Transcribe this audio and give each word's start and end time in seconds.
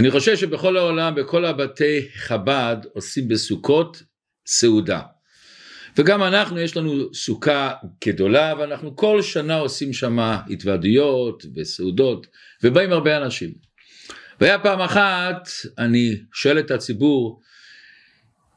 אני 0.00 0.10
חושב 0.10 0.36
שבכל 0.36 0.76
העולם, 0.76 1.14
בכל 1.14 1.44
הבתי 1.44 2.08
חב"ד, 2.14 2.76
עושים 2.92 3.28
בסוכות 3.28 4.02
סעודה. 4.46 5.00
וגם 5.98 6.22
אנחנו, 6.22 6.60
יש 6.60 6.76
לנו 6.76 7.14
סוכה 7.14 7.72
גדולה, 8.04 8.54
ואנחנו 8.58 8.96
כל 8.96 9.22
שנה 9.22 9.56
עושים 9.56 9.92
שם 9.92 10.18
התוועדויות 10.20 11.42
וסעודות, 11.56 12.26
ובאים 12.62 12.92
הרבה 12.92 13.16
אנשים. 13.16 13.52
והיה 14.40 14.58
פעם 14.58 14.80
אחת, 14.80 15.48
אני 15.78 16.20
שואל 16.34 16.58
את 16.58 16.70
הציבור, 16.70 17.40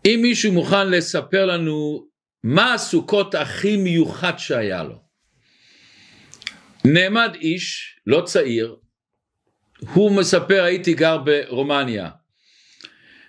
אם 0.05 0.19
מישהו 0.21 0.51
מוכן 0.51 0.91
לספר 0.91 1.45
לנו 1.45 2.07
מה 2.43 2.73
הסוכות 2.73 3.35
הכי 3.35 3.77
מיוחד 3.77 4.33
שהיה 4.37 4.83
לו. 4.83 5.01
נעמד 6.85 7.35
איש, 7.41 7.95
לא 8.07 8.21
צעיר, 8.25 8.75
הוא 9.79 10.17
מספר 10.17 10.63
הייתי 10.63 10.93
גר 10.93 11.17
ברומניה. 11.17 12.09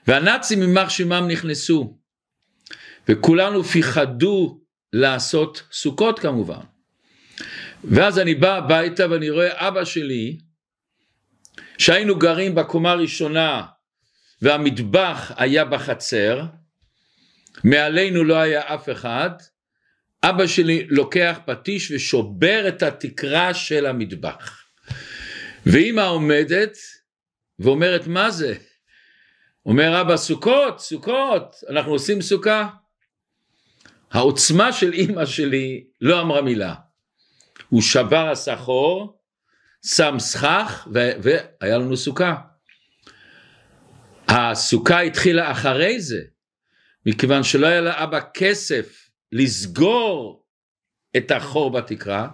והנאצים 0.07 0.62
יימח 0.62 0.89
שמם 0.89 1.29
נכנסו. 1.29 1.98
וכולנו 3.08 3.64
פיחדו 3.64 4.61
לעשות 4.93 5.62
סוכות 5.72 6.18
כמובן. 6.18 6.61
ואז 7.85 8.18
אני 8.18 8.35
בא 8.35 8.57
הביתה 8.57 9.11
ואני 9.11 9.30
רואה 9.30 9.68
אבא 9.68 9.85
שלי 9.85 10.38
שהיינו 11.79 12.18
גרים 12.18 12.54
בקומה 12.54 12.90
הראשונה 12.93 13.63
והמטבח 14.43 15.32
היה 15.36 15.64
בחצר 15.64 16.43
מעלינו 17.64 18.24
לא 18.24 18.35
היה 18.35 18.74
אף 18.74 18.88
אחד 18.88 19.30
אבא 20.22 20.46
שלי 20.46 20.86
לוקח 20.88 21.38
פטיש 21.46 21.90
ושובר 21.90 22.68
את 22.68 22.82
התקרה 22.82 23.54
של 23.54 23.86
המטבח 23.86 24.64
ואימא 25.67 26.00
עומדת 26.00 26.77
ואומרת 27.59 28.07
מה 28.07 28.31
זה? 28.31 28.55
אומר 29.67 30.00
אבא 30.00 30.17
סוכות, 30.17 30.81
סוכות, 30.81 31.57
אנחנו 31.71 31.93
עושים 31.93 32.22
סוכה. 32.22 32.69
העוצמה 34.11 34.72
של 34.72 34.92
אימא 34.92 35.27
שלי 35.27 35.84
לא 36.00 36.20
אמרה 36.20 36.42
מילה. 36.42 36.75
הוא 37.69 37.83
שבר 37.83 38.30
הסחור, 38.30 39.20
שם 39.86 40.14
סכך 40.19 40.88
ו- 40.94 41.12
והיה 41.22 41.78
לנו 41.78 41.97
סוכה. 41.97 42.34
הסוכה 44.28 45.00
התחילה 45.00 45.50
אחרי 45.50 46.00
זה, 46.00 46.20
מכיוון 47.06 47.42
שלא 47.42 47.66
היה 47.66 47.81
לאבא 47.81 48.20
כסף 48.34 49.08
לסגור 49.33 50.47
את 51.16 51.31
החור 51.31 51.70
בתקרה, 51.70 52.28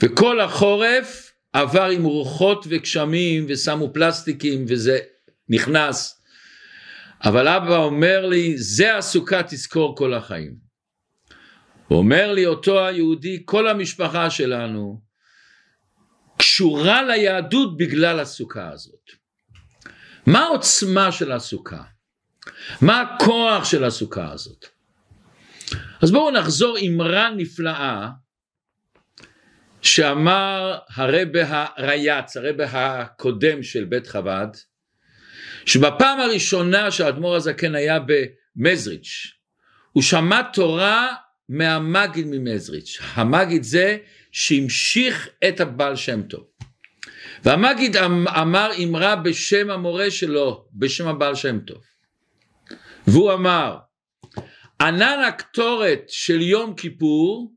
וכל 0.00 0.40
החורף 0.40 1.33
עבר 1.54 1.84
עם 1.84 2.04
רוחות 2.04 2.66
וגשמים 2.68 3.46
ושמו 3.48 3.92
פלסטיקים 3.92 4.64
וזה 4.68 4.98
נכנס. 5.48 6.22
אבל 7.24 7.48
אבא 7.48 7.76
אומר 7.76 8.26
לי, 8.26 8.58
זה 8.58 8.96
הסוכה 8.96 9.42
תזכור 9.42 9.96
כל 9.96 10.14
החיים. 10.14 10.56
אומר 11.90 12.32
לי, 12.32 12.46
אותו 12.46 12.86
היהודי, 12.86 13.42
כל 13.44 13.68
המשפחה 13.68 14.30
שלנו 14.30 15.00
קשורה 16.38 17.02
ליהדות 17.02 17.76
בגלל 17.76 18.20
הסוכה 18.20 18.70
הזאת. 18.70 19.10
מה 20.26 20.44
העוצמה 20.44 21.12
של 21.12 21.32
הסוכה? 21.32 21.82
מה 22.80 23.00
הכוח 23.00 23.64
של 23.64 23.84
הסוכה 23.84 24.32
הזאת? 24.32 24.66
אז 26.02 26.10
בואו 26.10 26.30
נחזור 26.30 26.76
אמרה 26.86 27.30
נפלאה 27.30 28.08
שאמר 29.84 30.78
הרבה 30.94 31.40
הרייץ, 31.48 32.36
הרבה 32.36 32.64
הקודם 32.72 33.62
של 33.62 33.84
בית 33.84 34.06
חב"ד, 34.06 34.48
שבפעם 35.66 36.20
הראשונה 36.20 36.90
שהאדמו"ר 36.90 37.36
הזקן 37.36 37.74
היה 37.74 37.98
במזריץ', 38.56 39.26
הוא 39.92 40.02
שמע 40.02 40.42
תורה 40.42 41.14
מהמגיד 41.48 42.26
ממזריץ'. 42.30 42.98
המגיד 43.14 43.62
זה 43.62 43.96
שהמשיך 44.32 45.28
את 45.48 45.60
הבעל 45.60 45.96
שם 45.96 46.22
טוב. 46.22 46.44
והמגיד 47.44 47.96
אמ-, 47.96 48.28
אמר 48.28 48.70
אמרה 48.84 49.16
בשם 49.16 49.70
המורה 49.70 50.10
שלו, 50.10 50.68
בשם 50.72 51.08
הבעל 51.08 51.34
שם 51.34 51.58
טוב. 51.58 51.82
והוא 53.06 53.32
אמר, 53.32 53.76
ענן 54.80 55.18
הקטורת 55.28 56.02
של 56.08 56.40
יום 56.40 56.74
כיפור 56.74 57.53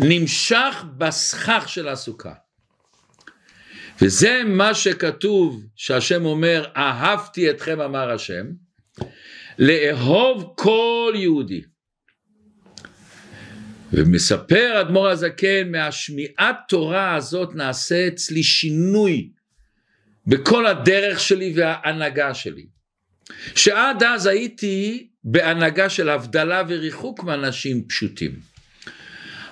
נמשך 0.00 0.84
בסכך 0.96 1.64
של 1.68 1.88
הסוכה. 1.88 2.32
וזה 4.02 4.42
מה 4.46 4.74
שכתוב 4.74 5.64
שהשם 5.76 6.24
אומר 6.24 6.64
אהבתי 6.76 7.50
אתכם 7.50 7.80
אמר 7.80 8.10
השם 8.10 8.46
לאהוב 9.58 10.54
כל 10.56 11.12
יהודי 11.16 11.62
ומספר 13.92 14.80
אדמו"ר 14.80 15.08
הזקן 15.08 15.70
מהשמיעת 15.72 16.56
תורה 16.68 17.14
הזאת 17.14 17.54
נעשה 17.54 18.08
אצלי 18.08 18.42
שינוי 18.42 19.30
בכל 20.26 20.66
הדרך 20.66 21.20
שלי 21.20 21.52
וההנהגה 21.56 22.34
שלי 22.34 22.66
שעד 23.54 24.02
אז 24.02 24.26
הייתי 24.26 25.08
בהנהגה 25.24 25.88
של 25.88 26.08
הבדלה 26.08 26.62
וריחוק 26.68 27.24
מאנשים 27.24 27.88
פשוטים 27.88 28.55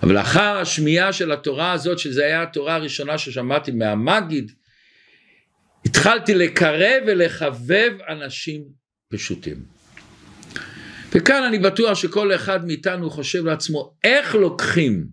אבל 0.04 0.14
לאחר 0.14 0.56
השמיעה 0.58 1.12
של 1.12 1.32
התורה 1.32 1.72
הזאת, 1.72 1.98
שזו 1.98 2.22
הייתה 2.22 2.42
התורה 2.42 2.74
הראשונה 2.74 3.18
ששמעתי 3.18 3.70
מהמגיד, 3.70 4.52
התחלתי 5.86 6.34
לקרב 6.34 7.02
ולחבב 7.06 7.92
אנשים 8.08 8.64
פשוטים. 9.08 9.56
וכאן 11.12 11.42
אני 11.42 11.58
בטוח 11.58 11.98
שכל 11.98 12.34
אחד 12.34 12.66
מאיתנו 12.66 13.10
חושב 13.10 13.44
לעצמו, 13.44 13.94
איך 14.04 14.34
לוקחים 14.34 15.06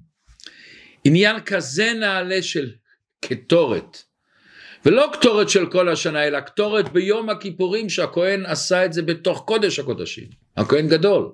עניין 1.03 1.39
כזה 1.39 1.93
נעלה 1.93 2.41
של 2.41 2.71
קטורת, 3.21 3.97
ולא 4.85 5.09
קטורת 5.13 5.49
של 5.49 5.65
כל 5.65 5.89
השנה, 5.89 6.27
אלא 6.27 6.39
קטורת 6.39 6.91
ביום 6.91 7.29
הכיפורים 7.29 7.89
שהכהן 7.89 8.45
עשה 8.45 8.85
את 8.85 8.93
זה 8.93 9.01
בתוך 9.01 9.43
קודש 9.47 9.79
הקודשים, 9.79 10.27
הכהן 10.57 10.87
גדול. 10.87 11.31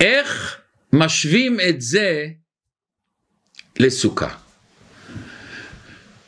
איך 0.00 0.60
משווים 0.98 1.56
את 1.68 1.80
זה 1.80 2.26
לסוכה. 3.80 4.36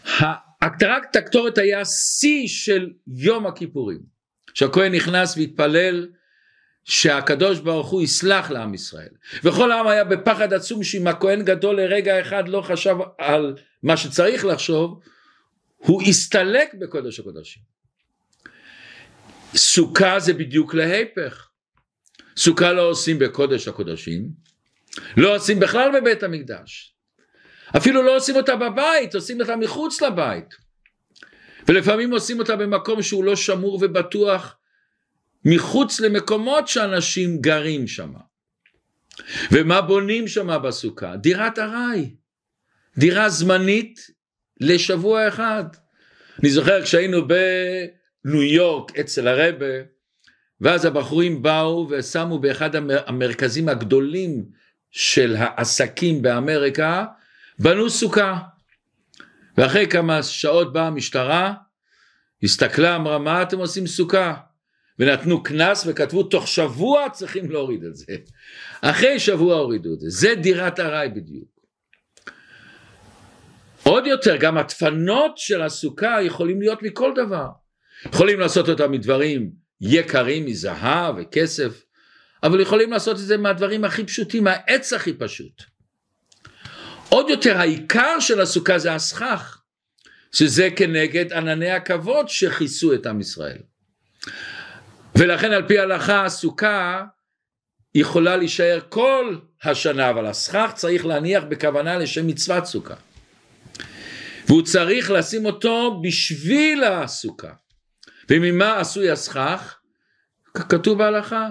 ההקטרת 0.05 1.17
הקטורת 1.17 1.59
היה 1.59 1.85
שיא 1.85 2.49
של 2.49 2.91
יום 3.07 3.47
הכיפורים, 3.47 3.99
שהכהן 4.55 4.95
נכנס 4.95 5.37
והתפלל 5.37 6.09
שהקדוש 6.85 7.59
ברוך 7.59 7.89
הוא 7.89 8.03
יסלח 8.03 8.51
לעם 8.51 8.75
ישראל. 8.75 9.09
וכל 9.45 9.73
העם 9.73 9.87
היה 9.87 10.05
בפחד 10.05 10.53
עצום 10.53 10.85
שאם 10.85 11.07
הכהן 11.07 11.45
גדול 11.45 11.81
לרגע 11.81 12.21
אחד 12.21 12.49
לא 12.49 12.63
חשב 12.63 12.97
על 13.19 13.57
מה 13.83 13.97
שצריך 13.97 14.45
לחשוב, 14.45 15.01
הוא 15.77 16.03
הסתלק 16.03 16.75
בקודש 16.75 17.21
הקודשים. 17.21 17.63
סוכה 19.55 20.21
זה 20.21 20.33
בדיוק 20.33 20.75
להפך. 20.75 21.49
סוכה 22.37 22.73
לא 22.73 22.83
עושים 22.83 23.19
בקודש 23.19 23.69
הקודשים, 23.69 24.46
לא 25.17 25.37
עושים 25.37 25.61
בכלל 25.61 26.01
בבית 26.01 26.23
המקדש. 26.23 26.95
אפילו 27.77 28.03
לא 28.03 28.17
עושים 28.17 28.37
אותה 28.37 28.57
בבית, 28.57 29.15
עושים 29.15 29.41
אותה 29.41 29.57
מחוץ 29.57 30.03
לבית. 30.03 30.55
ולפעמים 31.69 32.13
עושים 32.13 32.39
אותה 32.39 32.57
במקום 32.57 33.03
שהוא 33.03 33.25
לא 33.25 33.37
שמור 33.37 33.79
ובטוח, 33.83 34.57
מחוץ 35.45 36.01
למקומות 36.01 36.69
שאנשים 36.69 37.41
גרים 37.41 37.87
שם. 37.87 38.13
ומה 39.53 39.81
בונים 39.81 40.29
שם 40.29 40.63
בסוכה? 40.63 41.17
דירת 41.17 41.59
ארעי. 41.59 42.15
דירה 42.99 43.29
זמנית 43.29 44.01
לשבוע 44.61 45.29
אחד. 45.29 45.65
אני 46.41 46.51
זוכר 46.51 46.83
כשהיינו 46.83 47.29
בניו 47.29 48.43
יורק 48.43 48.99
אצל 48.99 49.29
הרבה, 49.29 49.67
ואז 50.61 50.85
הבחורים 50.85 51.43
באו 51.43 51.89
ושמו 51.91 52.39
באחד 52.39 52.71
המרכזים 53.07 53.69
הגדולים 53.69 54.45
של 54.97 55.37
העסקים 55.39 56.23
באמריקה, 56.23 57.05
בנו 57.59 57.91
סוכה. 57.91 58.39
ואחרי 59.59 59.87
כמה 59.87 60.23
שעות 60.23 60.73
באה 60.73 60.87
המשטרה, 60.87 61.55
הסתכלה, 62.43 62.97
אמרה, 62.97 63.19
מה 63.19 63.43
אתם 63.43 63.59
עושים 63.59 63.87
סוכה? 63.87 64.35
ונתנו 64.99 65.43
קנס 65.43 65.85
וכתבו, 65.87 66.23
תוך 66.23 66.49
שבוע 66.49 67.11
צריכים 67.13 67.51
להוריד 67.51 67.85
את 67.85 67.97
זה. 67.97 68.15
אחרי 68.81 69.21
שבוע 69.21 69.55
הורידו 69.55 69.95
את 69.95 70.01
זה. 70.01 70.11
זה 70.11 70.35
דירת 70.35 70.81
ארעי 70.81 71.09
בדיוק. 71.09 71.49
עוד 73.83 74.07
יותר, 74.07 74.37
גם 74.37 74.59
הדפנות 74.59 75.39
של 75.39 75.63
הסוכה 75.63 76.23
יכולים 76.23 76.61
להיות 76.61 76.83
מכל 76.83 77.13
דבר. 77.17 77.47
יכולים 78.07 78.41
לעשות 78.41 78.69
אותה 78.69 78.89
מדברים 78.89 79.51
יקרים, 79.81 80.47
מזהב 80.47 81.15
וכסף, 81.19 81.86
אבל 82.47 82.61
יכולים 82.61 82.91
לעשות 82.91 83.17
את 83.17 83.23
זה 83.23 83.37
מהדברים 83.37 83.85
הכי 83.85 84.05
פשוטים, 84.05 84.45
מהעץ 84.45 84.93
הכי 84.93 85.13
פשוט. 85.13 85.63
עוד 87.09 87.31
יותר 87.31 87.59
העיקר 87.59 88.21
של 88.21 88.41
הסוכה 88.41 88.79
זה 88.79 88.95
הסכך. 88.95 89.63
שזה 90.33 90.69
כנגד 90.77 91.33
ענני 91.33 91.71
הכבוד 91.71 92.29
שכיסו 92.29 92.95
את 92.95 93.07
עם 93.07 93.21
ישראל. 93.21 93.59
ולכן 95.15 95.53
על 95.53 95.69
פי 95.69 95.79
ההלכה 95.79 96.25
הסוכה 96.25 97.05
יכולה 97.95 98.37
להישאר 98.37 98.79
כל 98.89 99.39
השנה, 99.63 100.11
אבל 100.11 100.27
הסכך 100.27 100.73
צריך 100.75 101.07
להניח 101.07 101.45
בכוונה 101.49 101.99
לשם 101.99 102.27
מצוות 102.27 102.67
סוכה. 102.67 102.95
והוא 104.47 104.63
צריך 104.63 105.11
לשים 105.11 105.47
אותו 105.47 106.01
בשביל 106.03 106.85
הסוכה. 106.85 107.53
וממה 108.31 108.81
עשוי 108.81 109.11
הסכך? 109.11 109.79
כתוב 110.55 110.99
בהלכה, 110.99 111.51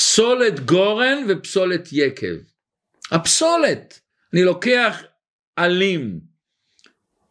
פסולת 0.00 0.60
גורן 0.60 1.18
ופסולת 1.28 1.88
יקב. 1.92 2.36
הפסולת, 3.10 4.00
אני 4.32 4.44
לוקח 4.44 5.02
עלים 5.56 6.20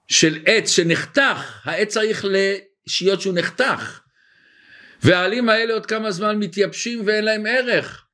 של 0.07 0.39
עץ 0.45 0.69
שנחתך, 0.69 1.61
העץ 1.63 1.93
צריך 1.93 2.25
להיות 3.01 3.21
שהוא 3.21 3.33
נחתך, 3.33 4.01
והעלים 5.03 5.49
האלה 5.49 5.73
עוד 5.73 5.85
כמה 5.85 6.11
זמן 6.11 6.35
מתייבשים 6.35 7.03
ואין 7.05 7.25
להם 7.25 7.45
ערך. 7.45 8.05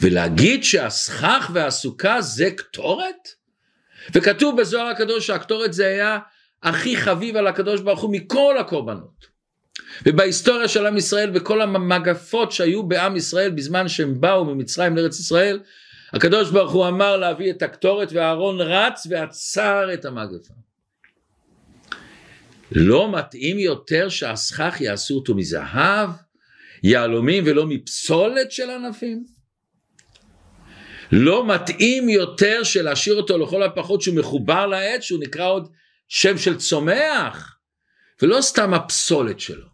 ולהגיד 0.00 0.64
שהסכך 0.64 1.50
והסוכה 1.54 2.20
זה 2.20 2.50
קטורת? 2.50 3.28
וכתוב 4.14 4.60
בזוהר 4.60 4.86
הקדוש 4.86 5.26
שהקטורת 5.26 5.72
זה 5.72 5.86
היה 5.86 6.18
הכי 6.62 6.96
חביב 6.96 7.36
על 7.36 7.46
הקדוש 7.46 7.80
ברוך 7.80 8.00
הוא 8.00 8.12
מכל 8.12 8.58
הקורבנות. 8.58 9.33
ובהיסטוריה 10.06 10.68
של 10.68 10.86
עם 10.86 10.96
ישראל 10.96 11.30
בכל 11.30 11.60
המגפות 11.60 12.52
שהיו 12.52 12.82
בעם 12.82 13.16
ישראל 13.16 13.50
בזמן 13.50 13.88
שהם 13.88 14.20
באו 14.20 14.44
ממצרים 14.44 14.96
לארץ 14.96 15.20
ישראל 15.20 15.60
הקדוש 16.12 16.50
ברוך 16.50 16.72
הוא 16.72 16.88
אמר 16.88 17.16
להביא 17.16 17.50
את 17.50 17.62
הקטורת 17.62 18.08
ואהרון 18.12 18.60
רץ 18.60 19.06
ועצר 19.10 19.94
את 19.94 20.04
המגפה. 20.04 20.54
לא 22.72 23.18
מתאים 23.18 23.58
יותר 23.58 24.08
שהסכך 24.08 24.80
יעשו 24.80 25.14
אותו 25.14 25.34
מזהב, 25.34 26.10
יהלומים 26.82 27.44
ולא 27.46 27.66
מפסולת 27.66 28.52
של 28.52 28.70
ענפים? 28.70 29.24
לא 31.12 31.46
מתאים 31.46 32.08
יותר 32.08 32.62
שלהשאיר 32.62 33.16
אותו 33.16 33.38
לכל 33.38 33.62
הפחות 33.62 34.02
שהוא 34.02 34.16
מחובר 34.16 34.66
לעץ, 34.66 35.02
שהוא 35.02 35.20
נקרא 35.20 35.46
עוד 35.46 35.72
שם 36.08 36.38
של 36.38 36.56
צומח, 36.56 37.56
ולא 38.22 38.40
סתם 38.40 38.74
הפסולת 38.74 39.40
שלו. 39.40 39.73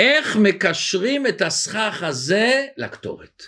איך 0.00 0.36
מקשרים 0.36 1.26
את 1.26 1.42
הסכך 1.42 2.02
הזה 2.02 2.66
לקטורת? 2.76 3.42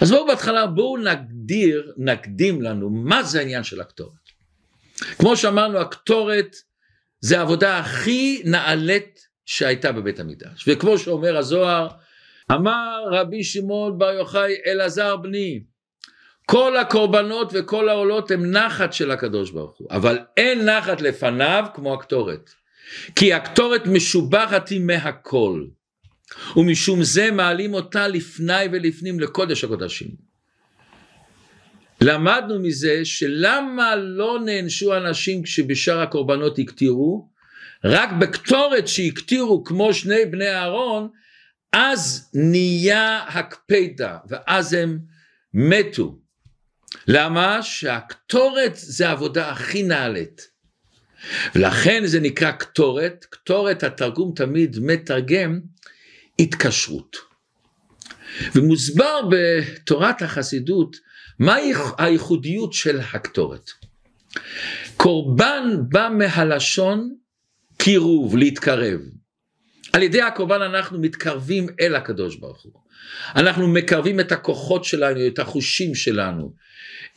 אז 0.00 0.10
בואו 0.10 0.26
בהתחלה, 0.26 0.66
בואו 0.66 0.96
נגדיר, 0.96 1.92
נקדים 1.96 2.62
לנו 2.62 2.90
מה 2.90 3.22
זה 3.22 3.38
העניין 3.38 3.64
של 3.64 3.80
הקטורת. 3.80 4.26
כמו 5.18 5.36
שאמרנו, 5.36 5.78
הקטורת 5.78 6.56
זה 7.20 7.38
העבודה 7.38 7.78
הכי 7.78 8.42
נעלית 8.44 9.20
שהייתה 9.46 9.92
בבית 9.92 10.20
המקדש. 10.20 10.68
וכמו 10.68 10.98
שאומר 10.98 11.36
הזוהר, 11.36 11.88
אמר 12.52 13.04
רבי 13.10 13.44
שמעון 13.44 13.98
בר 13.98 14.10
יוחאי 14.10 14.54
אלעזר 14.66 15.16
בני, 15.16 15.60
כל 16.46 16.76
הקורבנות 16.76 17.52
וכל 17.54 17.88
העולות 17.88 18.30
הם 18.30 18.50
נחת 18.50 18.92
של 18.92 19.10
הקדוש 19.10 19.50
ברוך 19.50 19.78
הוא, 19.78 19.88
אבל 19.90 20.18
אין 20.36 20.68
נחת 20.68 21.00
לפניו 21.00 21.66
כמו 21.74 21.94
הקטורת. 21.94 22.50
כי 23.14 23.32
הקטורת 23.32 23.86
משובחת 23.86 24.68
היא 24.68 24.80
מהכל. 24.80 25.64
ומשום 26.56 27.02
זה 27.02 27.30
מעלים 27.30 27.74
אותה 27.74 28.08
לפני 28.08 28.64
ולפנים 28.72 29.20
לקודש 29.20 29.64
הקודשים. 29.64 30.08
למדנו 32.00 32.58
מזה 32.58 33.04
שלמה 33.04 33.96
לא 33.96 34.38
נענשו 34.44 34.96
אנשים 34.96 35.42
כשבשאר 35.42 36.00
הקורבנות 36.00 36.58
הקטירו, 36.58 37.28
רק 37.84 38.12
בקטורת 38.12 38.88
שהקטירו 38.88 39.64
כמו 39.64 39.94
שני 39.94 40.24
בני 40.30 40.48
אהרון, 40.48 41.08
אז 41.72 42.30
נהיה 42.34 43.24
הקפדה 43.28 44.18
ואז 44.28 44.72
הם 44.72 44.98
מתו. 45.54 46.18
למה? 47.08 47.62
שהקטורת 47.62 48.72
זה 48.74 49.08
העבודה 49.08 49.50
הכי 49.50 49.82
נעלית. 49.82 50.55
ולכן 51.54 52.06
זה 52.06 52.20
נקרא 52.20 52.50
קטורת, 52.50 53.26
קטורת 53.30 53.82
התרגום 53.82 54.32
תמיד 54.36 54.76
מתרגם 54.80 55.60
התקשרות. 56.38 57.16
ומוסבר 58.54 59.20
בתורת 59.30 60.22
החסידות 60.22 60.96
מהי 61.38 61.72
הייחודיות 61.98 62.72
של 62.72 63.00
הקטורת. 63.12 63.70
קורבן 64.96 65.62
בא 65.88 66.08
מהלשון 66.18 67.14
קירוב, 67.76 68.36
להתקרב. 68.36 69.00
על 69.92 70.02
ידי 70.02 70.22
הקורבן 70.22 70.62
אנחנו 70.62 71.00
מתקרבים 71.00 71.66
אל 71.80 71.94
הקדוש 71.94 72.36
ברוך 72.36 72.62
הוא. 72.62 72.72
אנחנו 73.36 73.68
מקרבים 73.68 74.20
את 74.20 74.32
הכוחות 74.32 74.84
שלנו, 74.84 75.26
את 75.26 75.38
החושים 75.38 75.94
שלנו, 75.94 76.52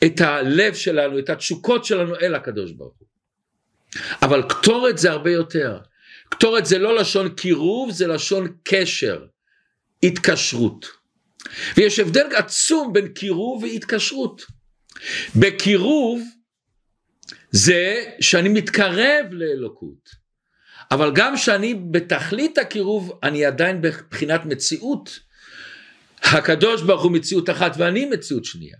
את 0.04 0.20
הלב 0.20 0.74
שלנו, 0.74 1.18
את 1.18 1.30
התשוקות 1.30 1.84
שלנו 1.84 2.16
אל 2.16 2.34
הקדוש 2.34 2.72
ברוך 2.72 2.94
הוא. 2.98 3.09
אבל 4.22 4.42
קטורת 4.48 4.98
זה 4.98 5.10
הרבה 5.10 5.30
יותר. 5.30 5.78
קטורת 6.28 6.66
זה 6.66 6.78
לא 6.78 6.96
לשון 6.96 7.28
קירוב, 7.28 7.90
זה 7.90 8.06
לשון 8.06 8.46
קשר, 8.64 9.24
התקשרות. 10.02 10.86
ויש 11.76 11.98
הבדל 11.98 12.26
עצום 12.36 12.92
בין 12.92 13.08
קירוב 13.08 13.62
והתקשרות. 13.62 14.42
בקירוב 15.36 16.22
זה 17.50 18.04
שאני 18.20 18.48
מתקרב 18.48 19.26
לאלוקות, 19.30 20.10
אבל 20.90 21.12
גם 21.14 21.36
שאני 21.36 21.74
בתכלית 21.74 22.58
הקירוב 22.58 23.18
אני 23.22 23.44
עדיין 23.44 23.82
בבחינת 23.82 24.44
מציאות. 24.44 25.20
הקדוש 26.22 26.82
ברוך 26.82 27.02
הוא 27.02 27.12
מציאות 27.12 27.50
אחת 27.50 27.72
ואני 27.78 28.04
מציאות 28.04 28.44
שנייה. 28.44 28.76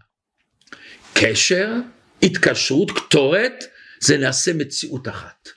קשר, 1.15 1.75
התקשרות, 2.23 2.91
קטורת, 2.91 3.65
זה 4.01 4.19
נעשה 4.19 4.53
מציאות 4.53 5.09
אחת. 5.09 5.49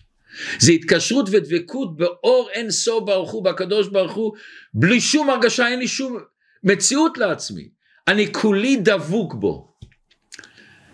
זה 0.59 0.71
התקשרות 0.71 1.29
ודבקות 1.31 1.97
באור 1.97 2.49
אין 2.53 2.71
סוף 2.71 3.03
ברוך 3.03 3.31
הוא, 3.31 3.43
בקדוש 3.43 3.87
ברוך 3.87 4.13
הוא, 4.13 4.33
בלי 4.73 5.01
שום 5.01 5.29
הרגשה, 5.29 5.67
אין 5.67 5.79
לי 5.79 5.87
שום 5.87 6.17
מציאות 6.63 7.17
לעצמי. 7.17 7.69
אני 8.07 8.33
כולי 8.33 8.75
דבוק 8.75 9.33
בו. 9.33 9.73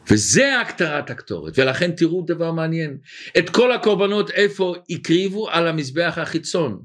וזה 0.10 0.60
הקטרת 0.60 1.10
הקטורת, 1.10 1.60
ולכן 1.60 1.92
תראו 1.92 2.24
דבר 2.28 2.52
מעניין. 2.52 2.98
את 3.38 3.50
כל 3.50 3.72
הקורבנות 3.72 4.32
איפה 4.32 4.76
הקריבו? 4.90 5.50
על 5.50 5.68
המזבח 5.68 6.14
החיצון, 6.18 6.82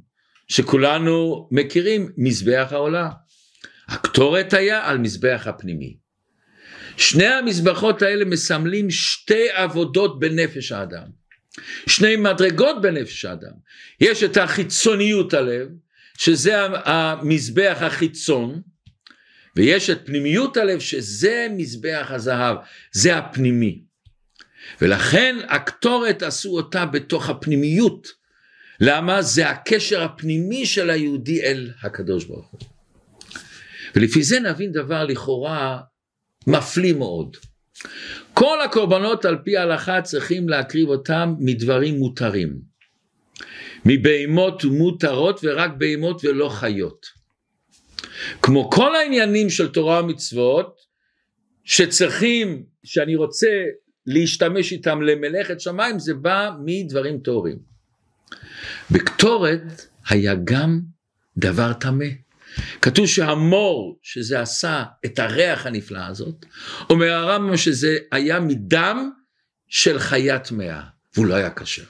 שכולנו 0.49 1.49
מכירים, 1.51 2.09
מזבח 2.17 2.69
העולה. 2.71 3.11
הקטורת 3.89 4.53
היה 4.53 4.89
על 4.89 4.99
מזבח 4.99 5.43
הפנימי. 5.47 6.04
שני 6.97 7.27
המזבחות 7.27 8.03
האלה 8.03 8.25
מסמלים 8.25 8.91
שתי 8.91 9.51
עבודות 9.51 10.21
בנפש 10.21 10.73
האדם. 10.73 11.07
שני 11.87 12.17
מדרגות 12.17 12.81
בנפש 12.83 13.25
האדם. 13.25 13.53
יש 14.01 14.23
את 14.23 14.37
החיצוניות 14.37 15.35
הלב, 15.35 15.69
שזה 16.19 16.57
המזבח 16.85 17.79
החיצון, 17.81 18.63
ויש 19.57 19.91
את 19.91 20.01
פנימיות 20.05 20.57
הלב, 20.57 20.81
שזה 20.81 21.47
מזבח 21.51 22.07
הזהב, 22.11 22.57
זה 22.93 23.17
הפנימי. 23.17 23.83
ולכן 24.81 25.37
הקטורת 25.49 26.23
עשו 26.23 26.57
אותה 26.57 26.87
בתוך 26.87 27.31
הפנימיות. 27.31 28.09
למה? 28.81 29.23
זה 29.23 29.51
הקשר 29.51 30.03
הפנימי 30.03 30.67
של 30.67 30.91
היהודי 30.91 31.43
אל 31.43 31.71
הקדוש 31.83 32.25
ברוך 32.25 32.51
הוא. 32.51 32.61
ולפי 33.97 34.23
זה 34.23 34.41
נבין 34.41 34.73
דבר 34.73 35.05
לכאורה 35.05 35.81
מפליא 36.47 36.93
מאוד. 36.93 37.37
כל 38.35 38.61
הקורבנות 38.65 39.25
על 39.25 39.39
פי 39.45 39.57
ההלכה 39.57 40.03
צריכים 40.03 40.49
להקריב 40.49 40.89
אותם 40.89 41.35
מדברים 41.39 41.99
מותרים. 41.99 42.59
מבהמות 43.85 44.65
מותרות 44.65 45.41
ורק 45.43 45.71
בהמות 45.79 46.25
ולא 46.25 46.49
חיות. 46.49 47.07
כמו 48.43 48.71
כל 48.71 48.97
העניינים 48.97 49.51
של 49.51 49.73
תורה 49.73 50.05
ומצוות 50.05 50.77
שצריכים, 51.65 52.65
שאני 52.85 53.17
רוצה 53.17 53.49
להשתמש 54.07 54.73
איתם 54.73 55.03
למלאכת 55.03 55.61
שמיים, 55.61 55.99
זה 55.99 56.15
בא 56.15 56.51
מדברים 56.65 57.19
טהורים. 57.19 57.59
בקטורת 58.91 59.87
היה 60.09 60.35
גם 60.45 60.81
דבר 61.37 61.73
טמא. 61.73 62.24
כתוב 62.83 63.07
שהמור 63.07 63.99
שזה 64.03 64.41
עשה 64.41 64.85
את 65.05 65.19
הריח 65.19 65.67
הנפלא 65.67 66.01
הזאת, 66.07 66.47
אומר 66.91 67.13
הרמב"ם 67.13 67.57
שזה 67.57 67.99
היה 68.13 68.41
מדם 68.41 69.11
של 69.69 69.99
חיה 69.99 70.39
טמאה, 70.39 70.83
והוא 71.15 71.27
לא 71.27 71.35
היה 71.35 71.51
כשר. 71.51 71.85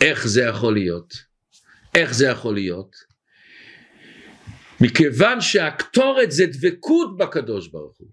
איך 0.00 0.26
זה 0.26 0.42
יכול 0.42 0.74
להיות? 0.74 1.14
איך 1.94 2.14
זה 2.14 2.26
יכול 2.26 2.54
להיות? 2.54 2.96
מכיוון 4.80 5.40
שהקטורת 5.40 6.32
זה 6.32 6.46
דבקות 6.46 7.16
בקדוש 7.16 7.68
ברוך 7.68 7.96
הוא. 7.98 8.08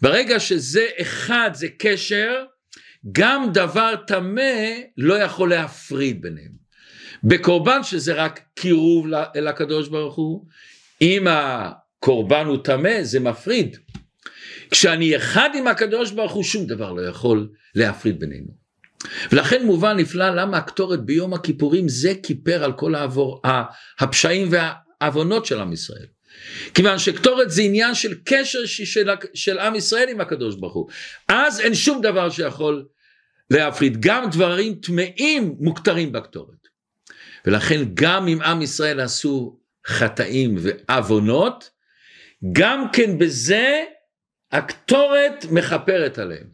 ברגע 0.00 0.40
שזה 0.40 0.86
אחד, 1.00 1.50
זה 1.54 1.68
קשר, 1.78 2.44
גם 3.12 3.50
דבר 3.54 3.94
טמא 4.06 4.52
לא 4.96 5.14
יכול 5.14 5.50
להפריד 5.50 6.22
ביניהם. 6.22 6.57
בקורבן 7.24 7.82
שזה 7.82 8.12
רק 8.12 8.40
קירוב 8.54 9.06
אל 9.36 9.48
הקדוש 9.48 9.88
ברוך 9.88 10.14
הוא, 10.14 10.46
אם 11.02 11.26
הקורבן 11.30 12.46
הוא 12.46 12.58
טמא 12.64 13.02
זה 13.02 13.20
מפריד. 13.20 13.76
כשאני 14.70 15.16
אחד 15.16 15.50
עם 15.54 15.66
הקדוש 15.66 16.10
ברוך 16.10 16.32
הוא 16.32 16.44
שום 16.44 16.66
דבר 16.66 16.92
לא 16.92 17.02
יכול 17.02 17.48
להפריד 17.74 18.20
בינינו. 18.20 18.58
ולכן 19.32 19.66
מובן 19.66 19.96
נפלא 19.96 20.30
למה 20.30 20.56
הקטורת 20.56 21.04
ביום 21.04 21.34
הכיפורים 21.34 21.88
זה 21.88 22.12
כיפר 22.22 22.64
על 22.64 22.72
כל 22.72 22.94
העבור, 22.94 23.42
הפשעים 23.98 24.48
והעוונות 24.50 25.46
של 25.46 25.60
עם 25.60 25.72
ישראל. 25.72 26.06
כיוון 26.74 26.98
שקטורת 26.98 27.50
זה 27.50 27.62
עניין 27.62 27.94
של 27.94 28.14
קשר 28.24 28.66
של, 28.66 29.08
של 29.34 29.58
עם 29.58 29.74
ישראל 29.74 30.08
עם 30.08 30.20
הקדוש 30.20 30.56
ברוך 30.56 30.74
הוא. 30.74 30.88
אז 31.28 31.60
אין 31.60 31.74
שום 31.74 32.02
דבר 32.02 32.30
שיכול 32.30 32.84
להפריד, 33.50 34.00
גם 34.00 34.30
דברים 34.30 34.74
טמאים 34.74 35.56
מוכתרים 35.60 36.12
בקטורת. 36.12 36.57
ולכן 37.46 37.80
גם 37.94 38.28
אם 38.28 38.42
עם 38.42 38.62
ישראל 38.62 39.00
עשו 39.00 39.58
חטאים 39.86 40.56
ועוונות, 40.58 41.70
גם 42.52 42.84
כן 42.92 43.18
בזה 43.18 43.84
הקטורת 44.52 45.44
מכפרת 45.50 46.18
עליהם, 46.18 46.46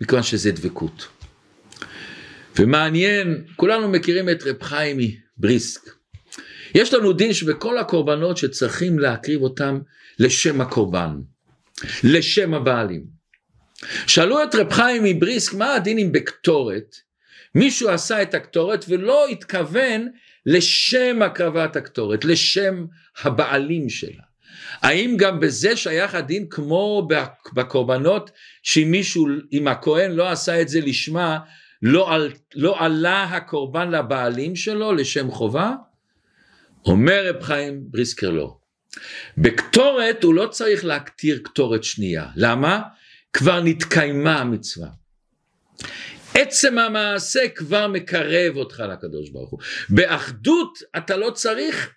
מכיוון 0.00 0.22
שזה 0.22 0.52
דבקות. 0.52 1.08
ומעניין, 2.58 3.44
כולנו 3.56 3.88
מכירים 3.88 4.28
את 4.28 4.42
רב 4.42 4.62
חיים 4.62 4.98
מבריסק. 5.38 5.80
יש 6.74 6.94
לנו 6.94 7.12
דין 7.12 7.32
שבכל 7.32 7.78
הקורבנות 7.78 8.36
שצריכים 8.36 8.98
להקריב 8.98 9.42
אותם 9.42 9.80
לשם 10.18 10.60
הקורבן, 10.60 11.16
לשם 12.04 12.54
הבעלים. 12.54 13.04
שאלו 14.06 14.42
את 14.42 14.54
רב 14.54 14.72
חיים 14.72 15.04
מבריסק 15.04 15.54
מה 15.54 15.74
הדין 15.74 15.98
עם 15.98 16.12
בקטורת, 16.12 16.96
מישהו 17.54 17.88
עשה 17.88 18.22
את 18.22 18.34
הקטורת 18.34 18.84
ולא 18.88 19.26
התכוון 19.28 20.08
לשם 20.46 21.22
הקרבת 21.22 21.76
הקטורת, 21.76 22.24
לשם 22.24 22.86
הבעלים 23.22 23.88
שלה. 23.88 24.22
האם 24.80 25.16
גם 25.18 25.40
בזה 25.40 25.76
שייך 25.76 26.14
הדין 26.14 26.46
כמו 26.50 27.08
בקורבנות 27.54 28.30
שאם 28.62 28.88
מישהו, 28.90 29.26
אם 29.52 29.68
הכהן 29.68 30.10
לא 30.12 30.30
עשה 30.30 30.60
את 30.60 30.68
זה 30.68 30.80
לשמה, 30.80 31.38
לא, 31.82 32.14
על, 32.14 32.32
לא 32.54 32.76
עלה 32.78 33.24
הקורבן 33.24 33.90
לבעלים 33.90 34.56
שלו 34.56 34.92
לשם 34.92 35.30
חובה? 35.30 35.74
אומר 36.86 37.26
רב 37.26 37.42
חיים 37.42 37.80
בריסקר 37.84 38.30
לא. 38.30 38.56
בקטורת 39.38 40.24
הוא 40.24 40.34
לא 40.34 40.46
צריך 40.46 40.84
להקטיר 40.84 41.40
קטורת 41.44 41.84
שנייה. 41.84 42.26
למה? 42.36 42.82
כבר 43.32 43.60
נתקיימה 43.62 44.38
המצווה. 44.38 44.88
עצם 46.34 46.78
המעשה 46.78 47.48
כבר 47.48 47.88
מקרב 47.88 48.56
אותך 48.56 48.82
לקדוש 48.92 49.30
ברוך 49.30 49.50
הוא. 49.50 49.60
באחדות 49.88 50.78
אתה 50.96 51.16
לא 51.16 51.30
צריך, 51.30 51.90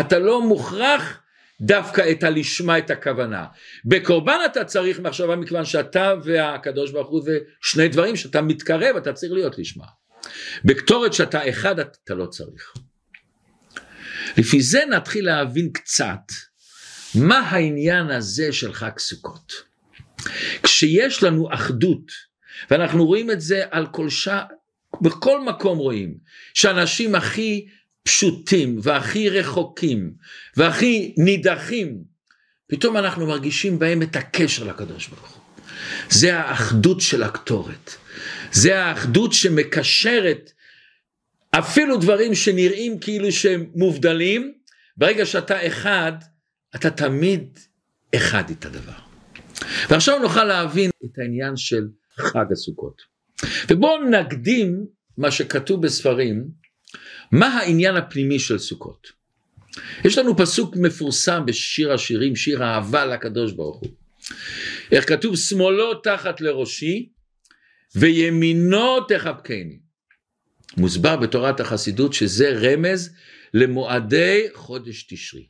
אתה 0.00 0.18
לא 0.18 0.42
מוכרח 0.42 1.20
דווקא 1.60 2.10
את 2.10 2.22
הלשמה 2.22 2.78
את 2.78 2.90
הכוונה. 2.90 3.44
בקורבן 3.84 4.38
אתה 4.46 4.64
צריך 4.64 5.00
מחשבה 5.00 5.36
מכיוון 5.36 5.64
שאתה 5.64 6.14
והקדוש 6.24 6.90
ברוך 6.90 7.08
הוא 7.08 7.22
זה 7.22 7.38
שני 7.62 7.88
דברים 7.88 8.16
שאתה 8.16 8.42
מתקרב 8.42 8.96
אתה 8.96 9.12
צריך 9.12 9.32
להיות 9.32 9.58
לשמה. 9.58 9.84
בקטורת 10.64 11.12
שאתה 11.12 11.48
אחד 11.48 11.78
אתה 11.78 12.14
לא 12.14 12.26
צריך. 12.26 12.72
לפי 14.36 14.60
זה 14.60 14.84
נתחיל 14.90 15.26
להבין 15.26 15.70
קצת 15.72 16.32
מה 17.14 17.38
העניין 17.38 18.10
הזה 18.10 18.52
של 18.52 18.72
חג 18.72 18.98
סוכות. 18.98 19.52
כשיש 20.62 21.22
לנו 21.22 21.54
אחדות 21.54 22.27
ואנחנו 22.70 23.06
רואים 23.06 23.30
את 23.30 23.40
זה 23.40 23.62
על 23.70 23.86
כל 23.86 24.10
שעה, 24.10 24.44
בכל 25.00 25.40
מקום 25.40 25.78
רואים 25.78 26.14
שאנשים 26.54 27.14
הכי 27.14 27.66
פשוטים 28.02 28.78
והכי 28.82 29.28
רחוקים 29.28 30.12
והכי 30.56 31.14
נידחים, 31.18 31.98
פתאום 32.66 32.96
אנחנו 32.96 33.26
מרגישים 33.26 33.78
בהם 33.78 34.02
את 34.02 34.16
הקשר 34.16 34.64
לקדוש 34.64 35.08
ברוך 35.08 35.30
הוא. 35.30 35.42
זה 36.10 36.38
האחדות 36.38 37.00
של 37.00 37.22
הקטורת. 37.22 37.94
זה 38.52 38.84
האחדות 38.84 39.32
שמקשרת 39.32 40.52
אפילו 41.50 41.96
דברים 41.96 42.34
שנראים 42.34 42.98
כאילו 42.98 43.32
שהם 43.32 43.66
מובדלים, 43.74 44.52
ברגע 44.96 45.26
שאתה 45.26 45.66
אחד, 45.66 46.12
אתה 46.74 46.90
תמיד 46.90 47.58
אחד 48.14 48.50
את 48.50 48.66
הדבר. 48.66 48.92
ועכשיו 49.88 50.18
נוכל 50.18 50.44
להבין 50.44 50.90
את 51.04 51.18
העניין 51.18 51.56
של 51.56 51.88
חג 52.18 52.52
הסוכות. 52.52 53.02
ובואו 53.70 54.04
נקדים 54.10 54.86
מה 55.16 55.30
שכתוב 55.30 55.82
בספרים 55.82 56.48
מה 57.32 57.46
העניין 57.46 57.96
הפנימי 57.96 58.38
של 58.38 58.58
סוכות? 58.58 59.08
יש 60.04 60.18
לנו 60.18 60.36
פסוק 60.36 60.76
מפורסם 60.76 61.42
בשיר 61.46 61.92
השירים, 61.92 62.36
שיר 62.36 62.62
אהבה 62.62 63.06
לקדוש 63.06 63.52
ברוך 63.52 63.80
הוא. 63.80 63.90
איך 64.92 65.08
כתוב, 65.08 65.36
שמאלו 65.36 65.94
תחת 65.94 66.40
לראשי 66.40 67.08
וימינו 67.96 69.00
תחבקני. 69.00 69.78
מוסבר 70.76 71.16
בתורת 71.16 71.60
החסידות 71.60 72.12
שזה 72.12 72.50
רמז 72.50 73.14
למועדי 73.54 74.46
חודש 74.54 75.02
תשרי. 75.02 75.46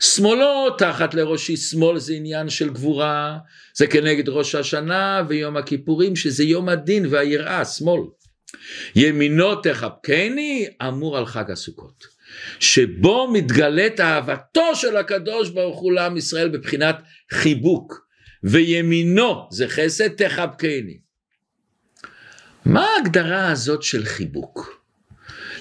שמאלו 0.00 0.70
תחת 0.78 1.14
לראשי, 1.14 1.56
שמאל 1.56 1.98
זה 1.98 2.12
עניין 2.12 2.48
של 2.48 2.70
גבורה, 2.70 3.38
זה 3.74 3.86
כנגד 3.86 4.28
ראש 4.28 4.54
השנה 4.54 5.22
ויום 5.28 5.56
הכיפורים 5.56 6.16
שזה 6.16 6.44
יום 6.44 6.68
הדין 6.68 7.06
והיראה, 7.10 7.64
שמאל. 7.64 8.00
ימינו 8.94 9.54
תחבקני 9.54 10.66
אמור 10.88 11.18
על 11.18 11.26
חג 11.26 11.50
הסוכות 11.50 12.04
שבו 12.60 13.30
מתגלית 13.32 14.00
אהבתו 14.00 14.74
של 14.74 14.96
הקדוש 14.96 15.50
ברוך 15.50 15.78
הוא 15.78 15.92
לעם 15.92 16.16
ישראל 16.16 16.48
בבחינת 16.48 16.96
חיבוק 17.32 18.06
וימינו 18.44 19.48
זה 19.50 19.68
חסד 19.68 20.08
תחבקני 20.08 20.98
מה 22.64 22.86
ההגדרה 22.86 23.50
הזאת 23.50 23.82
של 23.82 24.04
חיבוק? 24.04 24.82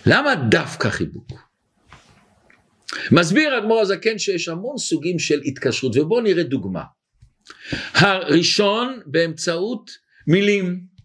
למה 0.05 0.35
דווקא 0.35 0.89
חיבוק? 0.89 1.44
מסביר 3.11 3.57
אדמו"ר 3.57 3.81
הזקן 3.81 4.17
שיש 4.17 4.47
המון 4.47 4.77
סוגים 4.77 5.19
של 5.19 5.41
התקשרות 5.45 5.97
ובואו 5.97 6.21
נראה 6.21 6.43
דוגמה. 6.43 6.83
הראשון 7.93 8.99
באמצעות 9.05 9.91
מילים 10.27 10.95